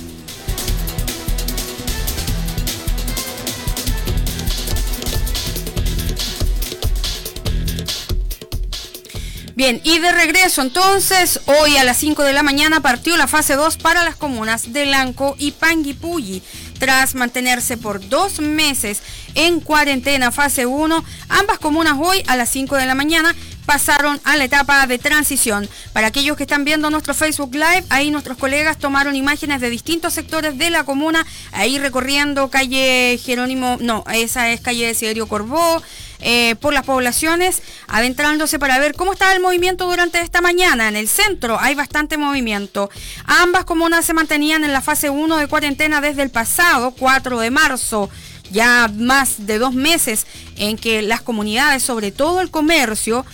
Bien, 9.56 9.80
y 9.84 10.00
de 10.00 10.10
regreso 10.10 10.62
entonces, 10.62 11.38
hoy 11.46 11.76
a 11.76 11.84
las 11.84 11.98
5 11.98 12.24
de 12.24 12.32
la 12.32 12.42
mañana 12.42 12.80
partió 12.80 13.16
la 13.16 13.28
fase 13.28 13.54
2 13.54 13.76
para 13.76 14.02
las 14.02 14.16
comunas 14.16 14.72
de 14.72 14.84
Lanco 14.84 15.36
y 15.38 15.52
Panguipulli. 15.52 16.42
Tras 16.80 17.14
mantenerse 17.14 17.76
por 17.76 18.06
dos 18.08 18.40
meses 18.40 19.00
en 19.36 19.60
cuarentena 19.60 20.32
fase 20.32 20.66
1, 20.66 21.04
ambas 21.28 21.60
comunas 21.60 21.94
hoy 22.00 22.24
a 22.26 22.34
las 22.34 22.48
5 22.50 22.74
de 22.74 22.86
la 22.86 22.96
mañana 22.96 23.32
pasaron 23.66 24.20
a 24.24 24.36
la 24.36 24.44
etapa 24.44 24.86
de 24.86 24.98
transición. 24.98 25.68
Para 25.92 26.08
aquellos 26.08 26.36
que 26.36 26.44
están 26.44 26.64
viendo 26.64 26.90
nuestro 26.90 27.14
Facebook 27.14 27.54
Live, 27.54 27.84
ahí 27.90 28.10
nuestros 28.10 28.36
colegas 28.36 28.78
tomaron 28.78 29.16
imágenes 29.16 29.60
de 29.60 29.70
distintos 29.70 30.14
sectores 30.14 30.58
de 30.58 30.70
la 30.70 30.84
comuna, 30.84 31.26
ahí 31.52 31.78
recorriendo 31.78 32.48
calle 32.48 33.18
Jerónimo, 33.22 33.78
no, 33.80 34.04
esa 34.12 34.50
es 34.50 34.60
calle 34.60 34.94
Siderio 34.94 35.26
Corbó, 35.26 35.82
eh, 36.20 36.54
por 36.60 36.72
las 36.72 36.84
poblaciones, 36.84 37.62
adentrándose 37.86 38.58
para 38.58 38.78
ver 38.78 38.94
cómo 38.94 39.12
estaba 39.12 39.32
el 39.32 39.40
movimiento 39.40 39.86
durante 39.86 40.20
esta 40.20 40.40
mañana. 40.40 40.88
En 40.88 40.96
el 40.96 41.08
centro 41.08 41.58
hay 41.60 41.74
bastante 41.74 42.16
movimiento. 42.16 42.88
Ambas 43.26 43.64
comunas 43.64 44.06
se 44.06 44.14
mantenían 44.14 44.64
en 44.64 44.72
la 44.72 44.80
fase 44.80 45.10
1 45.10 45.36
de 45.36 45.48
cuarentena 45.48 46.00
desde 46.00 46.22
el 46.22 46.30
pasado 46.30 46.92
4 46.92 47.40
de 47.40 47.50
marzo 47.50 48.08
ya 48.50 48.90
más 48.94 49.46
de 49.46 49.58
dos 49.58 49.74
meses 49.74 50.26
en 50.56 50.76
que 50.76 51.02
las 51.02 51.22
comunidades, 51.22 51.82
sobre 51.82 52.12
todo 52.12 52.40
el 52.40 52.50
comercio, 52.50 53.24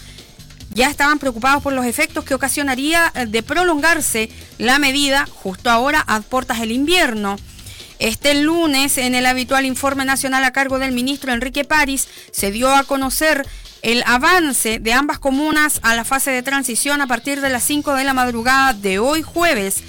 ya 0.71 0.89
estaban 0.89 1.19
preocupados 1.19 1.63
por 1.63 1.73
los 1.73 1.85
efectos 1.85 2.25
que 2.25 2.35
ocasionaría 2.35 3.13
eh, 3.15 3.27
de 3.27 3.43
prolongarse 3.43 4.31
la 4.59 4.79
medida 4.79 5.27
justo 5.27 5.71
ahora 5.71 6.05
a 6.07 6.21
puertas 6.21 6.61
del 6.61 6.73
invierno. 6.73 7.37
Este 7.99 8.35
lunes, 8.35 8.97
en 8.97 9.15
el 9.15 9.27
habitual 9.27 9.67
informe 9.67 10.05
nacional 10.05 10.43
a 10.45 10.53
cargo 10.53 10.79
del 10.79 10.93
ministro 10.93 11.33
Enrique 11.33 11.65
París, 11.65 12.09
se 12.33 12.51
dio 12.51 12.75
a 12.75 12.85
conocer 12.85 13.47
el 13.83 14.03
avance 14.07 14.79
de 14.79 14.93
ambas 14.93 15.19
comunas 15.19 15.81
a 15.83 15.95
la 15.95 16.05
fase 16.05 16.31
de 16.31 16.43
transición 16.43 17.01
a 17.01 17.07
partir 17.07 17.41
de 17.41 17.51
las 17.51 17.65
5 17.65 17.95
de 17.95 18.05
la 18.05 18.15
madrugada 18.15 18.73
de 18.73 18.99
hoy 18.99 19.23
jueves 19.23 19.83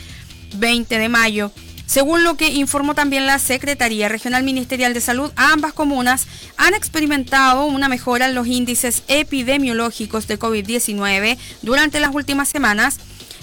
20 0.55 0.97
de 0.97 1.09
mayo. 1.09 1.51
Según 1.91 2.23
lo 2.23 2.37
que 2.37 2.47
informó 2.47 2.95
también 2.95 3.25
la 3.25 3.37
Secretaría 3.37 4.07
Regional 4.07 4.43
Ministerial 4.43 4.93
de 4.93 5.01
Salud, 5.01 5.29
ambas 5.35 5.73
comunas 5.73 6.25
han 6.55 6.73
experimentado 6.73 7.65
una 7.65 7.89
mejora 7.89 8.27
en 8.27 8.33
los 8.33 8.47
índices 8.47 9.03
epidemiológicos 9.09 10.25
de 10.25 10.39
COVID-19 10.39 11.37
durante 11.61 11.99
las 11.99 12.15
últimas 12.15 12.47
semanas 12.47 12.97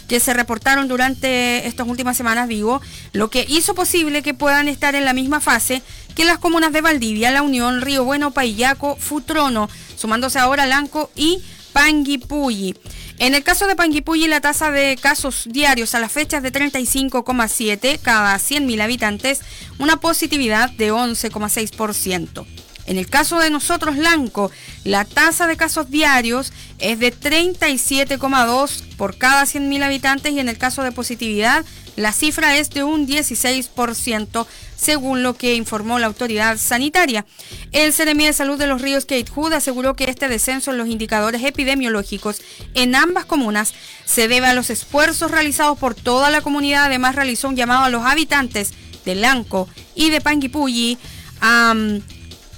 que 0.09 0.19
se 0.19 0.33
reportaron 0.33 0.89
durante 0.89 1.67
estas 1.67 1.87
últimas 1.87 2.17
semanas, 2.17 2.49
digo, 2.49 2.81
lo 3.13 3.29
que 3.29 3.45
hizo 3.47 3.75
posible 3.75 4.23
que 4.23 4.33
puedan 4.33 4.67
estar 4.67 4.95
en 4.95 5.05
la 5.05 5.13
misma 5.13 5.41
fase 5.41 5.83
que 6.17 6.25
las 6.25 6.39
comunas 6.39 6.73
de 6.73 6.81
Valdivia, 6.81 7.31
La 7.31 7.43
Unión, 7.43 7.83
Río 7.83 8.05
Bueno, 8.05 8.31
Paillaco, 8.31 8.97
Futrono, 8.97 9.69
sumándose 9.95 10.39
ahora 10.39 10.65
Lanco 10.65 11.11
y 11.15 11.43
Panguipulli. 11.75 12.75
En 13.19 13.35
el 13.35 13.43
caso 13.43 13.67
de 13.67 13.75
Panguipulli, 13.75 14.29
la 14.29 14.41
tasa 14.41 14.71
de 14.71 14.97
casos 14.97 15.49
diarios 15.51 15.97
a 15.97 16.01
la 16.01 16.09
fecha 16.09 16.37
es 16.37 16.43
de 16.45 16.53
35,7 16.53 17.99
cada 18.01 18.37
100.000 18.37 18.81
habitantes, 18.81 19.41
una 19.79 19.99
positividad 19.99 20.71
de 20.71 20.93
11,6%. 20.93 22.47
En 22.89 22.97
el 22.97 23.09
caso 23.09 23.39
de 23.39 23.51
nosotros, 23.51 23.99
Lanco, 23.99 24.51
la 24.83 25.05
tasa 25.05 25.47
de 25.47 25.59
casos 25.59 25.91
diarios 25.91 26.55
es 26.79 26.99
de 26.99 27.13
37,2 27.13 28.97
por 28.97 29.19
cada 29.19 29.45
100.000 29.45 29.83
habitantes 29.83 30.33
y 30.33 30.41
en 30.41 30.49
el 30.49 30.57
caso 30.57 30.83
de 30.83 30.91
positividad 30.91 31.67
la 31.97 32.13
cifra 32.13 32.57
es 32.57 32.71
de 32.71 32.85
un 32.85 33.07
16%, 33.07 34.47
según 34.75 35.23
lo 35.23 35.35
que 35.37 35.55
informó 35.55 35.99
la 35.99 36.07
autoridad 36.07 36.57
sanitaria. 36.57 37.27
El 37.73 37.93
Ceremi 37.93 38.25
de 38.25 38.33
Salud 38.33 38.57
de 38.57 38.69
los 38.69 38.81
Ríos 38.81 39.05
Kate 39.05 39.31
Hood 39.31 39.53
aseguró 39.53 39.93
que 39.95 40.05
este 40.05 40.29
descenso 40.29 40.71
en 40.71 40.79
los 40.79 40.89
indicadores 40.89 41.45
epidemiológicos 41.45 42.41
en 42.73 42.95
ambas 42.95 43.27
comunas 43.27 43.75
se 44.07 44.29
debe 44.29 44.47
a 44.47 44.55
los 44.55 44.71
esfuerzos 44.71 45.31
realizados 45.31 45.77
por 45.77 45.95
toda 45.95 46.31
la 46.31 46.41
comunidad. 46.41 46.87
Además, 46.87 47.17
realizó 47.17 47.49
un 47.49 47.57
llamado 47.57 47.85
a 47.85 47.91
los 47.91 48.07
habitantes 48.07 48.73
de 49.05 49.15
Lanco 49.15 49.69
y 49.95 50.09
de 50.09 50.23
Panguipulli 50.23 50.97
a 51.43 51.75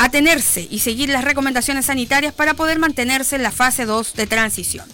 atenerse 0.01 0.67
y 0.71 0.79
seguir 0.79 1.11
las 1.11 1.25
recomendaciones 1.25 1.87
sanitarias 1.87 2.33
para 2.33 2.55
poder 2.55 2.79
mantenerse 2.79 3.37
en 3.37 3.43
la 3.43 3.51
fase 3.51 3.85
2 3.85 4.15
de 4.15 4.27
transición. 4.27 4.87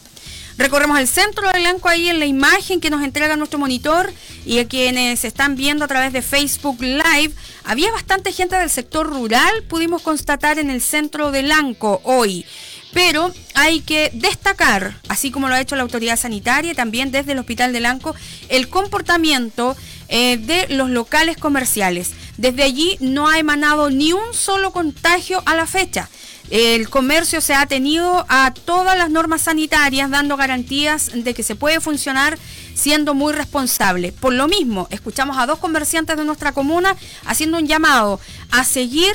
Recorremos 0.59 0.99
el 0.99 1.07
centro 1.07 1.47
del 1.47 1.61
elenco 1.61 1.89
ahí 1.89 2.09
en 2.09 2.19
la 2.19 2.27
imagen 2.27 2.81
que 2.81 2.91
nos 2.91 3.05
entrega 3.05 3.37
nuestro 3.37 3.61
monitor 3.61 4.13
y 4.45 4.59
a 4.59 4.67
quienes 4.67 5.25
están 5.25 5.55
viendo 5.55 5.85
a 5.85 5.89
través 5.89 6.13
de 6.13 6.23
Facebook 6.23 6.81
Live. 6.81 7.33
Había 7.63 7.93
bastante 7.93 8.33
gente 8.33 8.57
del 8.57 8.71
sector 8.71 9.07
rural, 9.07 9.63
pudimos 9.69 10.03
constatar 10.03 10.59
en 10.59 10.71
el 10.71 10.83
centro 10.83 11.31
de 11.31 11.43
Lanco 11.43 12.01
hoy. 12.03 12.45
Pero 12.93 13.33
hay 13.55 13.81
que 13.81 14.11
destacar, 14.15 14.99
así 15.09 15.31
como 15.31 15.49
lo 15.49 15.55
ha 15.55 15.61
hecho 15.61 15.77
la 15.77 15.83
autoridad 15.83 16.17
sanitaria, 16.17 16.75
también 16.75 17.13
desde 17.13 17.33
el 17.33 17.39
Hospital 17.39 17.73
de 17.73 17.81
Lanco, 17.81 18.17
el 18.49 18.69
comportamiento 18.71 19.77
eh, 20.09 20.39
de 20.39 20.75
los 20.75 20.89
locales 20.89 21.37
comerciales. 21.37 22.13
Desde 22.37 22.63
allí 22.63 22.97
no 23.01 23.29
ha 23.29 23.39
emanado 23.39 23.91
ni 23.91 24.13
un 24.13 24.35
solo 24.35 24.73
contagio 24.73 25.43
a 25.47 25.55
la 25.55 25.67
fecha. 25.67 26.09
El 26.51 26.89
comercio 26.89 27.41
se 27.41 27.55
ha 27.55 27.67
tenido 27.67 28.25
a 28.29 28.53
todas 28.53 28.97
las 28.97 29.11
normas 29.11 29.43
sanitarias, 29.43 30.11
dando 30.11 30.37
garantías 30.37 31.11
de 31.13 31.35
que 31.35 31.43
se 31.43 31.57
puede 31.57 31.81
funcionar 31.81 32.39
siendo 32.75 33.15
muy 33.15 33.33
responsable. 33.33 34.13
Por 34.13 34.33
lo 34.33 34.47
mismo, 34.47 34.87
escuchamos 34.91 35.39
a 35.39 35.47
dos 35.47 35.59
comerciantes 35.59 36.17
de 36.17 36.25
nuestra 36.25 36.53
comuna 36.53 36.95
haciendo 37.25 37.59
un 37.59 37.67
llamado 37.67 38.21
a 38.53 38.65
seguir, 38.65 39.13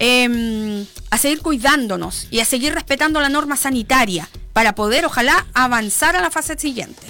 em, 0.00 0.84
a 1.10 1.18
seguir 1.18 1.40
cuidándonos 1.40 2.26
y 2.30 2.40
a 2.40 2.44
seguir 2.44 2.74
respetando 2.74 3.20
la 3.20 3.28
norma 3.28 3.56
sanitaria 3.56 4.28
para 4.52 4.74
poder, 4.74 5.04
ojalá, 5.04 5.46
avanzar 5.54 6.16
a 6.16 6.20
la 6.20 6.30
fase 6.30 6.58
siguiente 6.58 7.02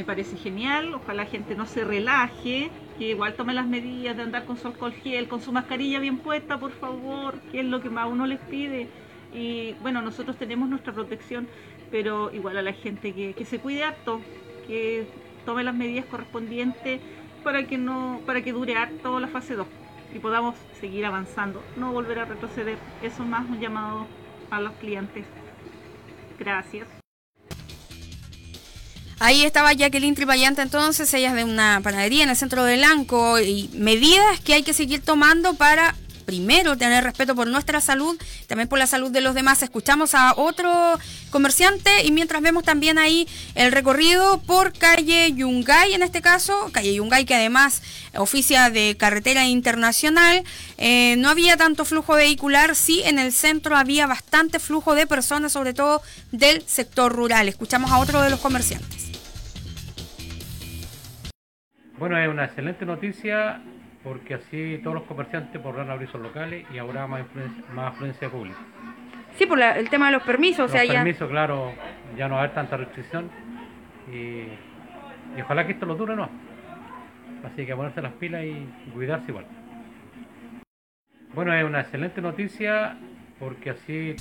me 0.00 0.04
parece 0.04 0.36
genial, 0.36 0.94
ojalá 0.94 1.24
la 1.24 1.30
gente 1.30 1.54
no 1.54 1.66
se 1.66 1.84
relaje, 1.84 2.70
que 3.00 3.08
igual 3.12 3.32
tome 3.32 3.54
las 3.54 3.66
medidas 3.66 4.14
de 4.14 4.24
andar 4.24 4.44
con 4.44 4.58
su 4.58 4.68
alcohol 4.68 4.92
gel, 4.92 5.26
con 5.26 5.40
su 5.40 5.52
mascarilla 5.52 6.00
bien 6.00 6.18
puesta, 6.18 6.58
por 6.58 6.70
favor, 6.70 7.40
que 7.50 7.60
es 7.60 7.64
lo 7.64 7.80
que 7.80 7.88
más 7.88 8.06
uno 8.06 8.26
les 8.26 8.38
pide. 8.40 8.88
Y 9.32 9.72
bueno, 9.80 10.02
nosotros 10.02 10.36
tenemos 10.36 10.68
nuestra 10.68 10.92
protección, 10.92 11.48
pero 11.90 12.30
igual 12.30 12.58
a 12.58 12.62
la 12.62 12.74
gente 12.74 13.14
que, 13.14 13.32
que 13.32 13.46
se 13.46 13.58
cuide 13.58 13.84
harto, 13.84 14.20
que 14.66 15.06
tome 15.46 15.64
las 15.64 15.74
medidas 15.74 16.04
correspondientes 16.04 17.00
para 17.42 17.66
que 17.66 17.78
no, 17.78 18.20
para 18.26 18.42
que 18.42 18.52
dure 18.52 18.76
harto 18.76 19.18
la 19.18 19.28
fase 19.28 19.54
2 19.54 19.66
y 20.14 20.18
podamos 20.18 20.54
seguir 20.78 21.06
avanzando, 21.06 21.62
no 21.78 21.92
volver 21.92 22.18
a 22.18 22.26
retroceder. 22.26 22.76
Eso 23.02 23.22
es 23.22 23.28
más 23.30 23.48
un 23.48 23.60
llamado 23.60 24.06
a 24.50 24.60
los 24.60 24.74
clientes. 24.74 25.24
Gracias. 26.38 26.99
Ahí 29.22 29.44
estaba 29.44 29.74
Jacqueline 29.74 30.14
Tripayanta 30.14 30.62
entonces, 30.62 31.12
ella 31.12 31.28
es 31.28 31.34
de 31.34 31.44
una 31.44 31.82
panadería 31.82 32.24
en 32.24 32.30
el 32.30 32.36
centro 32.36 32.64
de 32.64 32.78
Lanco 32.78 33.38
y 33.38 33.68
medidas 33.74 34.40
que 34.40 34.54
hay 34.54 34.62
que 34.62 34.72
seguir 34.72 35.02
tomando 35.02 35.52
para 35.52 35.94
primero 36.24 36.78
tener 36.78 37.04
respeto 37.04 37.34
por 37.34 37.46
nuestra 37.46 37.82
salud, 37.82 38.16
también 38.46 38.66
por 38.66 38.78
la 38.78 38.86
salud 38.86 39.10
de 39.10 39.20
los 39.20 39.34
demás. 39.34 39.62
Escuchamos 39.62 40.14
a 40.14 40.32
otro 40.36 40.98
comerciante 41.28 42.06
y 42.06 42.12
mientras 42.12 42.40
vemos 42.40 42.64
también 42.64 42.96
ahí 42.96 43.28
el 43.56 43.72
recorrido 43.72 44.40
por 44.40 44.72
calle 44.72 45.32
Yungay, 45.34 45.92
en 45.92 46.02
este 46.02 46.22
caso, 46.22 46.70
calle 46.72 46.94
Yungay 46.94 47.26
que 47.26 47.34
además 47.34 47.82
oficia 48.16 48.70
de 48.70 48.96
carretera 48.96 49.46
internacional, 49.46 50.44
eh, 50.78 51.16
no 51.18 51.28
había 51.28 51.58
tanto 51.58 51.84
flujo 51.84 52.14
vehicular, 52.14 52.74
sí 52.74 53.02
en 53.04 53.18
el 53.18 53.34
centro 53.34 53.76
había 53.76 54.06
bastante 54.06 54.60
flujo 54.60 54.94
de 54.94 55.06
personas, 55.06 55.52
sobre 55.52 55.74
todo 55.74 56.00
del 56.32 56.62
sector 56.66 57.12
rural. 57.12 57.48
Escuchamos 57.48 57.90
a 57.90 57.98
otro 57.98 58.22
de 58.22 58.30
los 58.30 58.40
comerciantes. 58.40 59.09
Bueno, 62.00 62.16
es 62.16 62.28
una 62.28 62.46
excelente 62.46 62.86
noticia 62.86 63.60
porque 64.02 64.32
así 64.32 64.80
todos 64.82 64.94
los 64.94 65.02
comerciantes 65.04 65.60
podrán 65.60 65.90
abrir 65.90 66.08
sus 66.08 66.18
locales 66.18 66.64
y 66.72 66.78
habrá 66.78 67.06
más 67.06 67.20
influencia, 67.20 67.62
más 67.74 67.92
afluencia 67.92 68.30
pública. 68.30 68.56
Sí, 69.36 69.44
por 69.44 69.60
el 69.60 69.90
tema 69.90 70.06
de 70.06 70.12
los 70.12 70.22
permisos. 70.22 70.60
Los 70.60 70.70
o 70.70 70.82
sea, 70.82 70.94
permisos, 70.94 71.28
claro, 71.28 71.74
ya 72.16 72.26
no 72.26 72.36
va 72.36 72.40
a 72.40 72.44
haber 72.44 72.54
tanta 72.54 72.78
restricción 72.78 73.28
y, 74.10 74.44
ojalá 75.42 75.66
que 75.66 75.72
esto 75.72 75.84
lo 75.84 75.94
dure, 75.94 76.16
¿no? 76.16 76.30
Así 77.44 77.66
que 77.66 77.76
ponerse 77.76 78.00
las 78.00 78.14
pilas 78.14 78.44
y 78.44 78.66
cuidarse 78.94 79.26
igual. 79.28 79.44
Bueno, 81.34 81.52
es 81.52 81.62
una 81.62 81.82
excelente 81.82 82.22
noticia 82.22 82.96
porque 83.38 83.70
así 83.70 84.16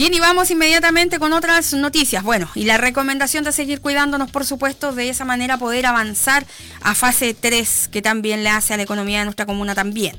Bien, 0.00 0.14
y 0.14 0.18
vamos 0.18 0.50
inmediatamente 0.50 1.18
con 1.18 1.34
otras 1.34 1.74
noticias. 1.74 2.22
Bueno, 2.22 2.48
y 2.54 2.64
la 2.64 2.78
recomendación 2.78 3.44
de 3.44 3.52
seguir 3.52 3.82
cuidándonos, 3.82 4.30
por 4.30 4.46
supuesto, 4.46 4.92
de 4.92 5.10
esa 5.10 5.26
manera 5.26 5.58
poder 5.58 5.84
avanzar 5.84 6.46
a 6.80 6.94
fase 6.94 7.34
3, 7.34 7.90
que 7.92 8.00
también 8.00 8.42
le 8.42 8.48
hace 8.48 8.72
a 8.72 8.78
la 8.78 8.84
economía 8.84 9.18
de 9.18 9.26
nuestra 9.26 9.44
comuna 9.44 9.74
también. 9.74 10.16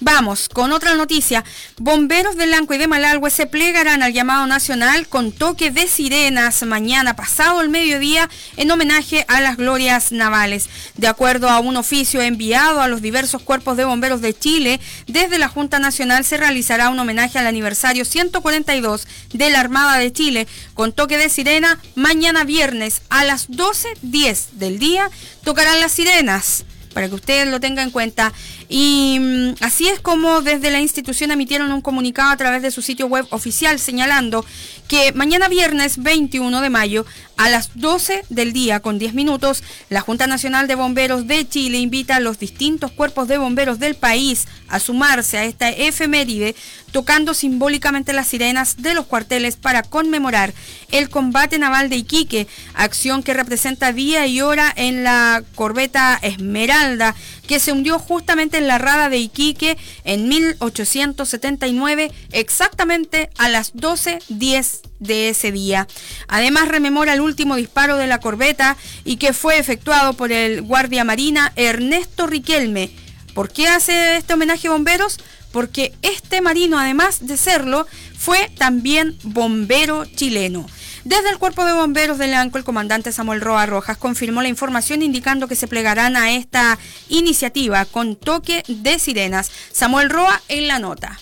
Vamos 0.00 0.50
con 0.50 0.70
otra 0.72 0.96
noticia. 0.96 1.44
Bomberos 1.78 2.36
de 2.36 2.46
Lanco 2.46 2.74
y 2.74 2.76
de 2.76 2.88
Malalhue 2.88 3.30
se 3.30 3.46
plegarán 3.46 4.02
al 4.02 4.12
llamado 4.12 4.46
nacional 4.46 5.08
con 5.08 5.32
toque 5.32 5.70
de 5.70 5.88
sirenas 5.88 6.62
mañana 6.64 7.16
pasado 7.16 7.62
el 7.62 7.70
mediodía 7.70 8.28
en 8.58 8.70
homenaje 8.70 9.24
a 9.28 9.40
las 9.40 9.56
glorias 9.56 10.12
navales. 10.12 10.68
De 10.98 11.06
acuerdo 11.06 11.48
a 11.48 11.60
un 11.60 11.78
oficio 11.78 12.20
enviado 12.20 12.82
a 12.82 12.88
los 12.88 13.00
diversos 13.00 13.40
cuerpos 13.40 13.78
de 13.78 13.86
bomberos 13.86 14.20
de 14.20 14.38
Chile, 14.38 14.78
desde 15.06 15.38
la 15.38 15.48
Junta 15.48 15.78
Nacional 15.78 16.26
se 16.26 16.36
realizará 16.36 16.90
un 16.90 16.98
homenaje 16.98 17.38
al 17.38 17.46
aniversario 17.46 18.04
142 18.04 19.06
de 19.32 19.50
la 19.50 19.60
Armada 19.60 19.98
de 19.98 20.12
Chile 20.12 20.46
con 20.74 20.92
toque 20.92 21.18
de 21.18 21.28
sirena 21.28 21.78
mañana 21.94 22.44
viernes 22.44 23.02
a 23.08 23.24
las 23.24 23.48
12.10 23.50 24.50
del 24.52 24.78
día 24.78 25.10
tocarán 25.44 25.80
las 25.80 25.92
sirenas 25.92 26.64
para 26.92 27.08
que 27.08 27.14
ustedes 27.14 27.48
lo 27.48 27.60
tengan 27.60 27.86
en 27.86 27.90
cuenta. 27.90 28.32
Y 28.68 29.18
mm, 29.20 29.54
así 29.60 29.88
es 29.88 30.00
como 30.00 30.42
desde 30.42 30.70
la 30.70 30.80
institución 30.80 31.30
emitieron 31.30 31.72
un 31.72 31.80
comunicado 31.80 32.30
a 32.30 32.36
través 32.36 32.62
de 32.62 32.70
su 32.70 32.82
sitio 32.82 33.06
web 33.06 33.26
oficial 33.30 33.78
señalando 33.78 34.44
que 34.88 35.12
mañana 35.12 35.48
viernes 35.48 36.02
21 36.02 36.60
de 36.60 36.70
mayo 36.70 37.06
a 37.42 37.50
las 37.50 37.70
12 37.74 38.24
del 38.28 38.52
día 38.52 38.78
con 38.78 39.00
10 39.00 39.14
minutos, 39.14 39.64
la 39.90 40.00
Junta 40.00 40.28
Nacional 40.28 40.68
de 40.68 40.76
Bomberos 40.76 41.26
de 41.26 41.48
Chile 41.48 41.78
invita 41.78 42.14
a 42.14 42.20
los 42.20 42.38
distintos 42.38 42.92
cuerpos 42.92 43.26
de 43.26 43.36
bomberos 43.36 43.80
del 43.80 43.96
país 43.96 44.46
a 44.68 44.78
sumarse 44.78 45.38
a 45.38 45.44
esta 45.44 45.68
efeméride 45.68 46.54
tocando 46.92 47.34
simbólicamente 47.34 48.12
las 48.12 48.28
sirenas 48.28 48.76
de 48.80 48.94
los 48.94 49.06
cuarteles 49.06 49.56
para 49.56 49.82
conmemorar 49.82 50.54
el 50.92 51.08
combate 51.08 51.58
naval 51.58 51.88
de 51.88 51.96
Iquique, 51.96 52.46
acción 52.74 53.24
que 53.24 53.34
representa 53.34 53.92
día 53.92 54.26
y 54.26 54.40
hora 54.40 54.72
en 54.76 55.02
la 55.02 55.42
corbeta 55.56 56.18
Esmeralda, 56.22 57.16
que 57.52 57.60
se 57.60 57.72
hundió 57.72 57.98
justamente 57.98 58.56
en 58.56 58.66
la 58.66 58.78
rada 58.78 59.10
de 59.10 59.18
Iquique 59.18 59.76
en 60.04 60.26
1879, 60.26 62.10
exactamente 62.30 63.28
a 63.36 63.50
las 63.50 63.74
12.10 63.74 64.80
de 65.00 65.28
ese 65.28 65.52
día. 65.52 65.86
Además 66.28 66.68
rememora 66.68 67.12
el 67.12 67.20
último 67.20 67.56
disparo 67.56 67.98
de 67.98 68.06
la 68.06 68.20
corbeta 68.20 68.78
y 69.04 69.16
que 69.16 69.34
fue 69.34 69.58
efectuado 69.58 70.14
por 70.14 70.32
el 70.32 70.62
guardia 70.62 71.04
marina 71.04 71.52
Ernesto 71.56 72.26
Riquelme. 72.26 72.88
¿Por 73.34 73.52
qué 73.52 73.68
hace 73.68 74.16
este 74.16 74.32
homenaje 74.32 74.68
a 74.68 74.70
bomberos? 74.70 75.18
Porque 75.50 75.92
este 76.00 76.40
marino, 76.40 76.78
además 76.78 77.26
de 77.26 77.36
serlo, 77.36 77.86
fue 78.16 78.50
también 78.56 79.18
bombero 79.24 80.06
chileno. 80.06 80.66
Desde 81.04 81.30
el 81.30 81.38
Cuerpo 81.38 81.64
de 81.64 81.72
Bomberos 81.72 82.16
de 82.18 82.28
Lanco, 82.28 82.58
el 82.58 82.64
comandante 82.64 83.10
Samuel 83.10 83.40
Roa 83.40 83.66
Rojas 83.66 83.98
confirmó 83.98 84.40
la 84.40 84.46
información 84.46 85.02
indicando 85.02 85.48
que 85.48 85.56
se 85.56 85.66
plegarán 85.66 86.16
a 86.16 86.30
esta 86.32 86.78
iniciativa 87.08 87.84
con 87.86 88.14
toque 88.14 88.62
de 88.68 89.00
sirenas. 89.00 89.48
Samuel 89.72 90.10
Roa 90.10 90.40
en 90.48 90.68
la 90.68 90.78
nota. 90.78 91.18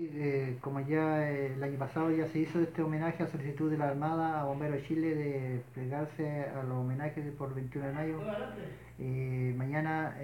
Eh, 0.00 0.56
como 0.62 0.80
ya 0.80 1.28
eh, 1.30 1.52
el 1.54 1.62
año 1.62 1.78
pasado 1.78 2.10
ya 2.10 2.26
se 2.28 2.38
hizo 2.38 2.60
este 2.60 2.82
homenaje 2.82 3.24
a 3.24 3.30
solicitud 3.30 3.70
de 3.70 3.76
la 3.76 3.88
Armada 3.88 4.40
a 4.40 4.44
Bomberos 4.44 4.86
Chile 4.86 5.14
de 5.14 5.62
plegarse 5.74 6.46
a 6.58 6.62
los 6.62 6.78
homenajes 6.78 7.30
por 7.36 7.54
21 7.54 7.88
de 7.88 7.92
mayo, 7.92 8.20
eh, 9.00 9.54
mañana, 9.56 10.16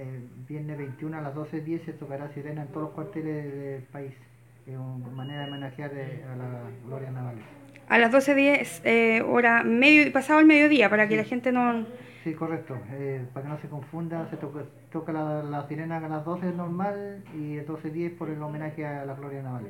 viernes 0.49 0.79
21 0.79 1.19
a 1.19 1.21
las 1.21 1.35
12.10 1.35 1.85
se 1.85 1.93
tocará 1.93 2.33
sirena 2.33 2.63
en 2.63 2.69
todos 2.69 2.85
los 2.85 2.93
cuarteles 2.93 3.53
del 3.53 3.83
país, 3.83 4.13
una 4.69 5.09
manera 5.11 5.43
de 5.43 5.49
homenajear 5.49 5.91
a 5.91 6.37
las 6.37 6.87
glorias 6.87 7.13
navales. 7.13 7.64
A 7.89 7.99
las 7.99 8.13
12.10, 8.13 8.81
eh, 8.85 9.23
hora 9.23 9.63
medio, 9.63 10.11
pasado 10.13 10.41
el 10.41 10.47
mediodía, 10.47 10.89
para 10.89 11.07
que 11.09 11.17
la 11.17 11.25
gente 11.25 11.53
no... 11.53 11.85
Sí, 12.23 12.33
correcto. 12.33 12.79
Eh, 12.93 13.27
para 13.35 13.45
que 13.45 13.53
no 13.53 13.59
se 13.61 13.69
confunda, 13.69 14.27
se 14.31 14.37
toca, 14.37 14.61
toca 14.91 15.13
la, 15.13 15.43
la, 15.43 15.69
sirena 15.69 15.99
a 15.99 16.09
las 16.09 16.25
12 16.25 16.53
normal 16.53 17.23
y 17.37 17.59
a 17.59 17.67
12.10 17.67 18.17
por 18.17 18.31
el 18.31 18.43
homenaje 18.43 18.87
a 18.87 19.05
la 19.05 19.15
Gloria 19.15 19.43
Naval. 19.43 19.69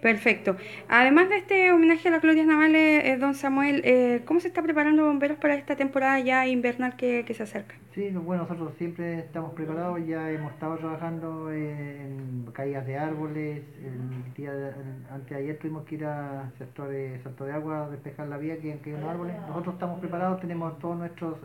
Perfecto. 0.00 0.56
Además 0.88 1.28
de 1.28 1.36
este 1.36 1.72
homenaje 1.72 2.08
a 2.08 2.10
las 2.10 2.22
glorias 2.22 2.46
navales, 2.46 3.04
eh, 3.04 3.16
don 3.18 3.34
Samuel, 3.34 3.82
eh, 3.84 4.22
¿cómo 4.24 4.40
se 4.40 4.48
está 4.48 4.62
preparando 4.62 5.04
Bomberos 5.04 5.38
para 5.38 5.54
esta 5.54 5.76
temporada 5.76 6.18
ya 6.20 6.46
invernal 6.46 6.96
que, 6.96 7.24
se 7.34 7.42
acerca? 7.42 7.74
Sí, 7.94 8.10
bueno, 8.10 8.44
nosotros 8.44 8.72
siempre 8.78 9.18
estamos 9.18 9.52
preparados, 9.52 10.00
ya 10.06 10.30
hemos 10.30 10.52
estado 10.52 10.76
trabajando 10.78 11.52
en 11.52 12.46
caídas 12.52 12.86
de 12.86 12.96
árboles, 12.96 13.62
el 13.84 14.34
día 14.34 14.52
de, 14.52 14.72
antes 15.10 15.30
de 15.30 15.36
ayer 15.36 15.58
tuvimos 15.58 15.84
que 15.84 15.96
ir 15.96 16.04
a 16.04 16.50
sector 16.56 16.88
de 16.88 17.20
salto 17.22 17.44
de 17.44 17.52
agua 17.52 17.84
a 17.84 17.90
despejar 17.90 18.28
la 18.28 18.38
vía 18.38 18.58
que 18.58 18.78
caído 18.78 18.98
unos 18.98 19.10
árboles. 19.10 19.36
Nosotros 19.48 19.74
estamos 19.74 20.00
preparados, 20.00 20.40
tenemos 20.40 20.78
todos 20.78 20.96
nuestros 20.96 21.36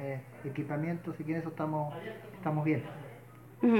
eh, 0.00 0.20
equipamientos 0.44 1.18
y 1.18 1.24
que 1.24 1.32
en 1.32 1.38
eso 1.38 1.48
estamos, 1.48 1.94
estamos 2.36 2.64
bien. 2.64 2.82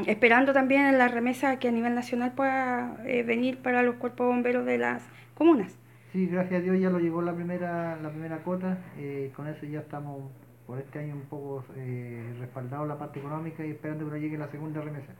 Esperando 0.07 0.53
también 0.53 0.97
la 0.97 1.09
remesa 1.09 1.59
que 1.59 1.69
a 1.69 1.73
nivel 1.73 1.95
nacional 1.95 2.33
pueda 2.33 2.97
eh, 3.05 3.25
venir 3.25 3.59
para 3.59 3.83
los 3.83 3.97
cuerpos 3.97 4.29
bomberos 4.29 4.65
de 4.65 4.79
las 4.79 5.03
comunas. 5.35 5.77
Sí, 6.13 6.27
gracias 6.27 6.61
a 6.61 6.63
Dios 6.63 6.79
ya 6.79 6.91
lo 6.91 6.99
llegó 6.99 7.23
la 7.23 7.35
primera 7.35 7.97
la 7.97 8.11
primera 8.11 8.39
cuota, 8.45 8.79
eh, 8.99 9.33
con 9.35 9.49
eso 9.49 9.65
ya 9.67 9.81
estamos 9.81 10.31
por 10.67 10.79
este 10.79 10.99
año 10.99 11.15
un 11.15 11.23
poco 11.23 11.65
eh, 11.75 12.35
respaldados 12.39 12.87
la 12.87 12.99
parte 12.99 13.19
económica 13.19 13.65
y 13.65 13.71
esperando 13.71 14.05
que 14.05 14.11
nos 14.11 14.21
llegue 14.21 14.39
la 14.39 14.49
segunda 14.49 14.83
remesa. 14.83 15.15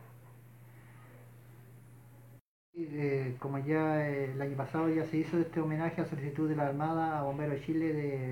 Eh, 2.75 3.35
como 3.39 3.59
ya 3.59 4.07
el 4.07 4.41
año 4.41 4.55
pasado 4.55 4.89
ya 4.89 5.05
se 5.05 5.17
hizo 5.17 5.39
este 5.39 5.59
homenaje 5.61 6.01
a 6.01 6.05
solicitud 6.05 6.49
de 6.49 6.55
la 6.55 6.67
Armada 6.67 7.19
a 7.19 7.23
Bomberos 7.23 7.59
de 7.59 7.65
Chile 7.65 7.93
de... 7.93 8.29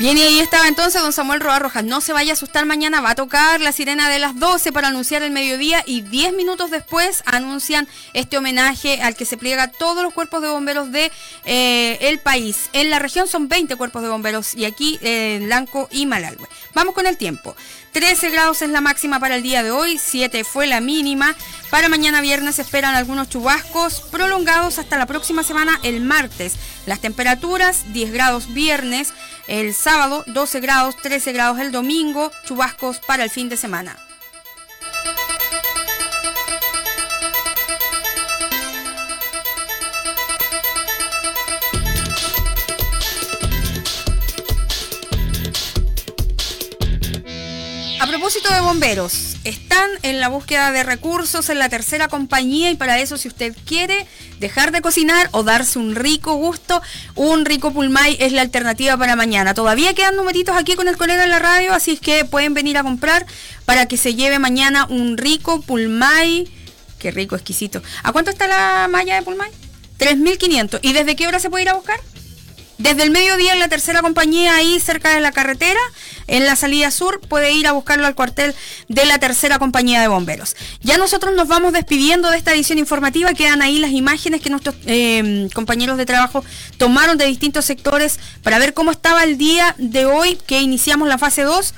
Bien, 0.00 0.16
y 0.16 0.22
ahí 0.22 0.40
estaba 0.40 0.66
entonces 0.66 1.02
don 1.02 1.12
Samuel 1.12 1.40
Roa 1.40 1.58
Rojas. 1.58 1.84
No 1.84 2.00
se 2.00 2.14
vaya 2.14 2.30
a 2.30 2.32
asustar 2.32 2.64
mañana, 2.64 3.02
va 3.02 3.10
a 3.10 3.14
tocar 3.14 3.60
la 3.60 3.70
sirena 3.70 4.08
de 4.08 4.18
las 4.18 4.34
12 4.40 4.72
para 4.72 4.88
anunciar 4.88 5.22
el 5.22 5.30
mediodía 5.30 5.84
y 5.84 6.00
10 6.00 6.32
minutos 6.32 6.70
después 6.70 7.22
anuncian 7.26 7.86
este 8.14 8.38
homenaje 8.38 9.02
al 9.02 9.14
que 9.14 9.26
se 9.26 9.36
pliega 9.36 9.68
todos 9.68 10.02
los 10.02 10.14
cuerpos 10.14 10.40
de 10.40 10.48
bomberos 10.48 10.90
de 10.90 11.12
eh, 11.44 11.98
el 12.00 12.18
país. 12.18 12.70
En 12.72 12.88
la 12.88 12.98
región 12.98 13.28
son 13.28 13.48
20 13.48 13.76
cuerpos 13.76 14.00
de 14.00 14.08
bomberos 14.08 14.54
y 14.54 14.64
aquí 14.64 14.98
en 15.02 15.44
Blanco 15.44 15.86
y 15.90 16.06
Malalhue. 16.06 16.48
Vamos 16.72 16.94
con 16.94 17.06
el 17.06 17.18
tiempo. 17.18 17.54
13 17.92 18.30
grados 18.30 18.62
es 18.62 18.70
la 18.70 18.80
máxima 18.80 19.18
para 19.18 19.34
el 19.34 19.42
día 19.42 19.64
de 19.64 19.72
hoy, 19.72 19.98
7 19.98 20.44
fue 20.44 20.66
la 20.66 20.80
mínima. 20.80 21.34
Para 21.70 21.88
mañana 21.88 22.20
viernes 22.20 22.56
se 22.56 22.62
esperan 22.62 22.94
algunos 22.94 23.28
chubascos 23.28 24.02
prolongados 24.12 24.78
hasta 24.78 24.96
la 24.96 25.06
próxima 25.06 25.42
semana, 25.42 25.78
el 25.82 26.00
martes. 26.00 26.54
Las 26.86 27.00
temperaturas, 27.00 27.92
10 27.92 28.12
grados 28.12 28.54
viernes, 28.54 29.12
el 29.48 29.74
sábado 29.74 30.24
12 30.28 30.60
grados, 30.60 30.96
13 31.02 31.32
grados 31.32 31.58
el 31.58 31.72
domingo, 31.72 32.30
chubascos 32.44 33.00
para 33.00 33.24
el 33.24 33.30
fin 33.30 33.48
de 33.48 33.56
semana. 33.56 33.96
De 48.52 48.60
bomberos, 48.60 49.36
están 49.44 49.88
en 50.02 50.20
la 50.20 50.28
búsqueda 50.28 50.72
de 50.72 50.82
recursos 50.82 51.48
en 51.48 51.58
la 51.58 51.68
tercera 51.68 52.08
compañía 52.08 52.70
y 52.70 52.74
para 52.74 52.98
eso 52.98 53.16
si 53.16 53.28
usted 53.28 53.56
quiere 53.64 54.06
dejar 54.38 54.72
de 54.72 54.80
cocinar 54.80 55.28
o 55.32 55.42
darse 55.42 55.78
un 55.78 55.94
rico 55.94 56.34
gusto, 56.34 56.82
un 57.14 57.44
rico 57.44 57.72
pulmay 57.72 58.16
es 58.20 58.32
la 58.32 58.42
alternativa 58.42 58.96
para 58.96 59.16
mañana. 59.16 59.54
Todavía 59.54 59.94
quedan 59.94 60.16
numeritos 60.16 60.56
aquí 60.56 60.74
con 60.74 60.88
el 60.88 60.96
colega 60.96 61.24
en 61.24 61.30
la 61.30 61.38
radio, 61.38 61.72
así 61.72 61.92
es 61.92 62.00
que 62.00 62.24
pueden 62.24 62.54
venir 62.54 62.76
a 62.78 62.82
comprar 62.82 63.26
para 63.64 63.86
que 63.86 63.96
se 63.96 64.14
lleve 64.14 64.38
mañana 64.38 64.86
un 64.86 65.16
rico 65.16 65.60
pulmay. 65.62 66.50
Qué 66.98 67.10
rico, 67.10 67.36
exquisito. 67.36 67.82
¿A 68.02 68.12
cuánto 68.12 68.30
está 68.30 68.46
la 68.46 68.88
malla 68.88 69.14
de 69.16 69.22
pulmay? 69.22 69.50
3.500. 69.98 70.80
¿Y 70.82 70.92
desde 70.92 71.16
qué 71.16 71.26
hora 71.26 71.38
se 71.38 71.50
puede 71.50 71.62
ir 71.62 71.70
a 71.70 71.74
buscar? 71.74 72.00
Desde 72.80 73.02
el 73.02 73.10
mediodía 73.10 73.52
en 73.52 73.58
la 73.58 73.68
tercera 73.68 74.00
compañía, 74.00 74.54
ahí 74.54 74.80
cerca 74.80 75.14
de 75.14 75.20
la 75.20 75.32
carretera, 75.32 75.78
en 76.26 76.46
la 76.46 76.56
salida 76.56 76.90
sur, 76.90 77.20
puede 77.20 77.52
ir 77.52 77.66
a 77.66 77.72
buscarlo 77.72 78.06
al 78.06 78.14
cuartel 78.14 78.54
de 78.88 79.04
la 79.04 79.18
tercera 79.18 79.58
compañía 79.58 80.00
de 80.00 80.08
bomberos. 80.08 80.56
Ya 80.80 80.96
nosotros 80.96 81.34
nos 81.34 81.46
vamos 81.46 81.74
despidiendo 81.74 82.30
de 82.30 82.38
esta 82.38 82.54
edición 82.54 82.78
informativa, 82.78 83.34
quedan 83.34 83.60
ahí 83.60 83.80
las 83.80 83.90
imágenes 83.90 84.40
que 84.40 84.48
nuestros 84.48 84.76
eh, 84.86 85.50
compañeros 85.52 85.98
de 85.98 86.06
trabajo 86.06 86.42
tomaron 86.78 87.18
de 87.18 87.26
distintos 87.26 87.66
sectores 87.66 88.18
para 88.42 88.58
ver 88.58 88.72
cómo 88.72 88.92
estaba 88.92 89.24
el 89.24 89.36
día 89.36 89.74
de 89.76 90.06
hoy 90.06 90.38
que 90.46 90.62
iniciamos 90.62 91.06
la 91.06 91.18
fase 91.18 91.42
2. 91.42 91.74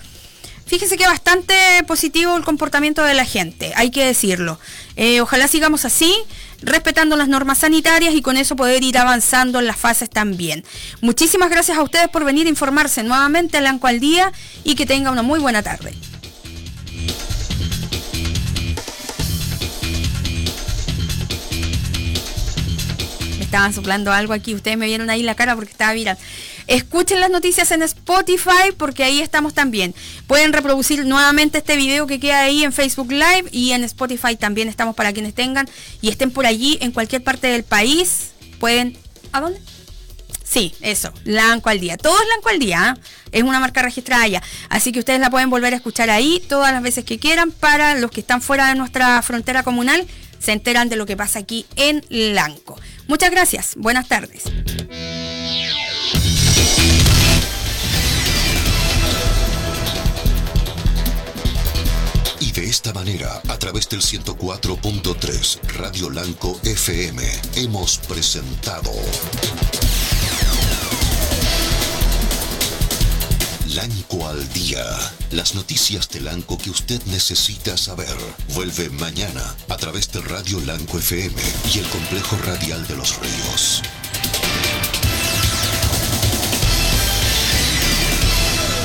Fíjese 0.67 0.97
que 0.97 1.07
bastante 1.07 1.55
positivo 1.88 2.37
el 2.37 2.45
comportamiento 2.45 3.03
de 3.03 3.15
la 3.15 3.25
gente, 3.25 3.73
hay 3.75 3.91
que 3.91 4.07
decirlo. 4.07 4.61
Eh, 4.95 5.21
ojalá 5.21 5.49
sigamos 5.49 5.85
así 5.85 6.15
respetando 6.62 7.16
las 7.16 7.29
normas 7.29 7.59
sanitarias 7.59 8.14
y 8.14 8.22
con 8.22 8.37
eso 8.37 8.57
poder 8.57 8.83
ir 8.83 8.98
avanzando 8.98 9.59
en 9.59 9.66
las 9.66 9.77
fases 9.77 10.09
también. 10.09 10.64
Muchísimas 11.01 11.51
gracias 11.51 11.77
a 11.79 11.83
ustedes 11.83 12.09
por 12.09 12.25
venir 12.25 12.46
a 12.46 12.51
informarse 12.51 13.03
nuevamente 13.03 13.59
al 13.59 13.66
Anco 13.66 13.87
al 13.87 14.01
Día 14.01 14.33
y 14.64 14.75
que 14.75 14.87
tenga 14.87 15.11
una 15.11 15.22
muy 15.22 15.40
buena 15.40 15.62
tarde. 15.62 15.92
Me 23.38 23.44
estaban 23.44 23.72
soplando 23.75 24.12
algo 24.12 24.33
aquí, 24.33 24.55
ustedes 24.55 24.79
me 24.79 24.87
vieron 24.87 25.11
ahí 25.11 25.22
la 25.22 25.35
cara 25.35 25.55
porque 25.55 25.72
estaba 25.72 25.92
mirando. 25.92 26.22
Escuchen 26.66 27.20
las 27.20 27.31
noticias 27.31 27.70
en 27.70 27.83
Spotify 27.83 28.72
porque 28.77 29.05
ahí 29.05 29.20
estamos 29.20 29.55
también. 29.55 29.94
Pueden 30.27 30.53
reproducir 30.53 31.05
nuevamente 31.05 31.59
este 31.59 31.77
video 31.77 32.07
que 32.07 32.20
queda 32.20 32.42
ahí 32.42 32.64
en 32.64 32.72
Facebook 32.72 33.11
Live 33.11 33.48
y 33.51 33.72
en 33.72 33.85
Spotify 33.85 34.37
también 34.37 34.68
estamos 34.68 34.94
para 34.94 35.12
quienes 35.12 35.35
tengan 35.35 35.68
y 36.01 36.09
estén 36.09 36.31
por 36.31 36.46
allí 36.46 36.79
en 36.81 36.92
cualquier 36.92 37.22
parte 37.22 37.46
del 37.48 37.64
país. 37.64 38.31
Pueden... 38.59 38.96
¿A 39.33 39.40
dónde? 39.40 39.61
Sí, 40.53 40.75
eso, 40.83 41.12
Lanco 41.25 41.70
al 41.70 41.81
día. 41.81 41.96
Todo 41.96 42.14
es 42.20 42.29
Lanco 42.29 42.51
al 42.51 42.59
día, 42.59 42.94
¿eh? 42.94 43.01
es 43.33 43.42
una 43.42 43.59
marca 43.59 43.81
registrada 43.81 44.27
ya. 44.29 44.42
Así 44.68 44.92
que 44.92 44.98
ustedes 44.98 45.18
la 45.18 45.31
pueden 45.31 45.48
volver 45.48 45.72
a 45.72 45.77
escuchar 45.77 46.11
ahí 46.11 46.42
todas 46.46 46.72
las 46.75 46.83
veces 46.83 47.07
que 47.07 47.18
quieran. 47.18 47.53
Para 47.53 47.94
los 47.94 48.11
que 48.11 48.20
están 48.20 48.42
fuera 48.42 48.68
de 48.68 48.75
nuestra 48.75 49.22
frontera 49.22 49.62
comunal, 49.62 50.07
se 50.38 50.53
enteran 50.53 50.90
de 50.90 50.96
lo 50.96 51.07
que 51.07 51.16
pasa 51.16 51.38
aquí 51.38 51.64
en 51.77 52.05
Lanco. 52.11 52.79
Muchas 53.09 53.31
gracias, 53.31 53.72
buenas 53.77 54.09
tardes. 54.09 54.42
De 62.62 62.68
esta 62.68 62.92
manera, 62.92 63.40
a 63.49 63.59
través 63.59 63.88
del 63.88 64.03
104.3 64.03 65.61
Radio 65.79 66.11
Lanco 66.11 66.61
FM, 66.62 67.23
hemos 67.57 67.99
presentado 67.99 68.92
Lanco 73.75 74.29
al 74.29 74.53
Día. 74.53 74.85
Las 75.33 75.55
noticias 75.55 76.09
de 76.11 76.21
Lanco 76.21 76.57
que 76.57 76.71
usted 76.71 77.03
necesita 77.07 77.77
saber. 77.77 78.16
Vuelve 78.55 78.90
mañana 78.90 79.57
a 79.68 79.77
través 79.77 80.12
de 80.12 80.21
Radio 80.21 80.61
Lanco 80.61 80.99
FM 80.99 81.42
y 81.75 81.79
el 81.79 81.88
complejo 81.88 82.37
radial 82.45 82.87
de 82.87 82.97
los 82.97 83.18
ríos. 83.18 83.83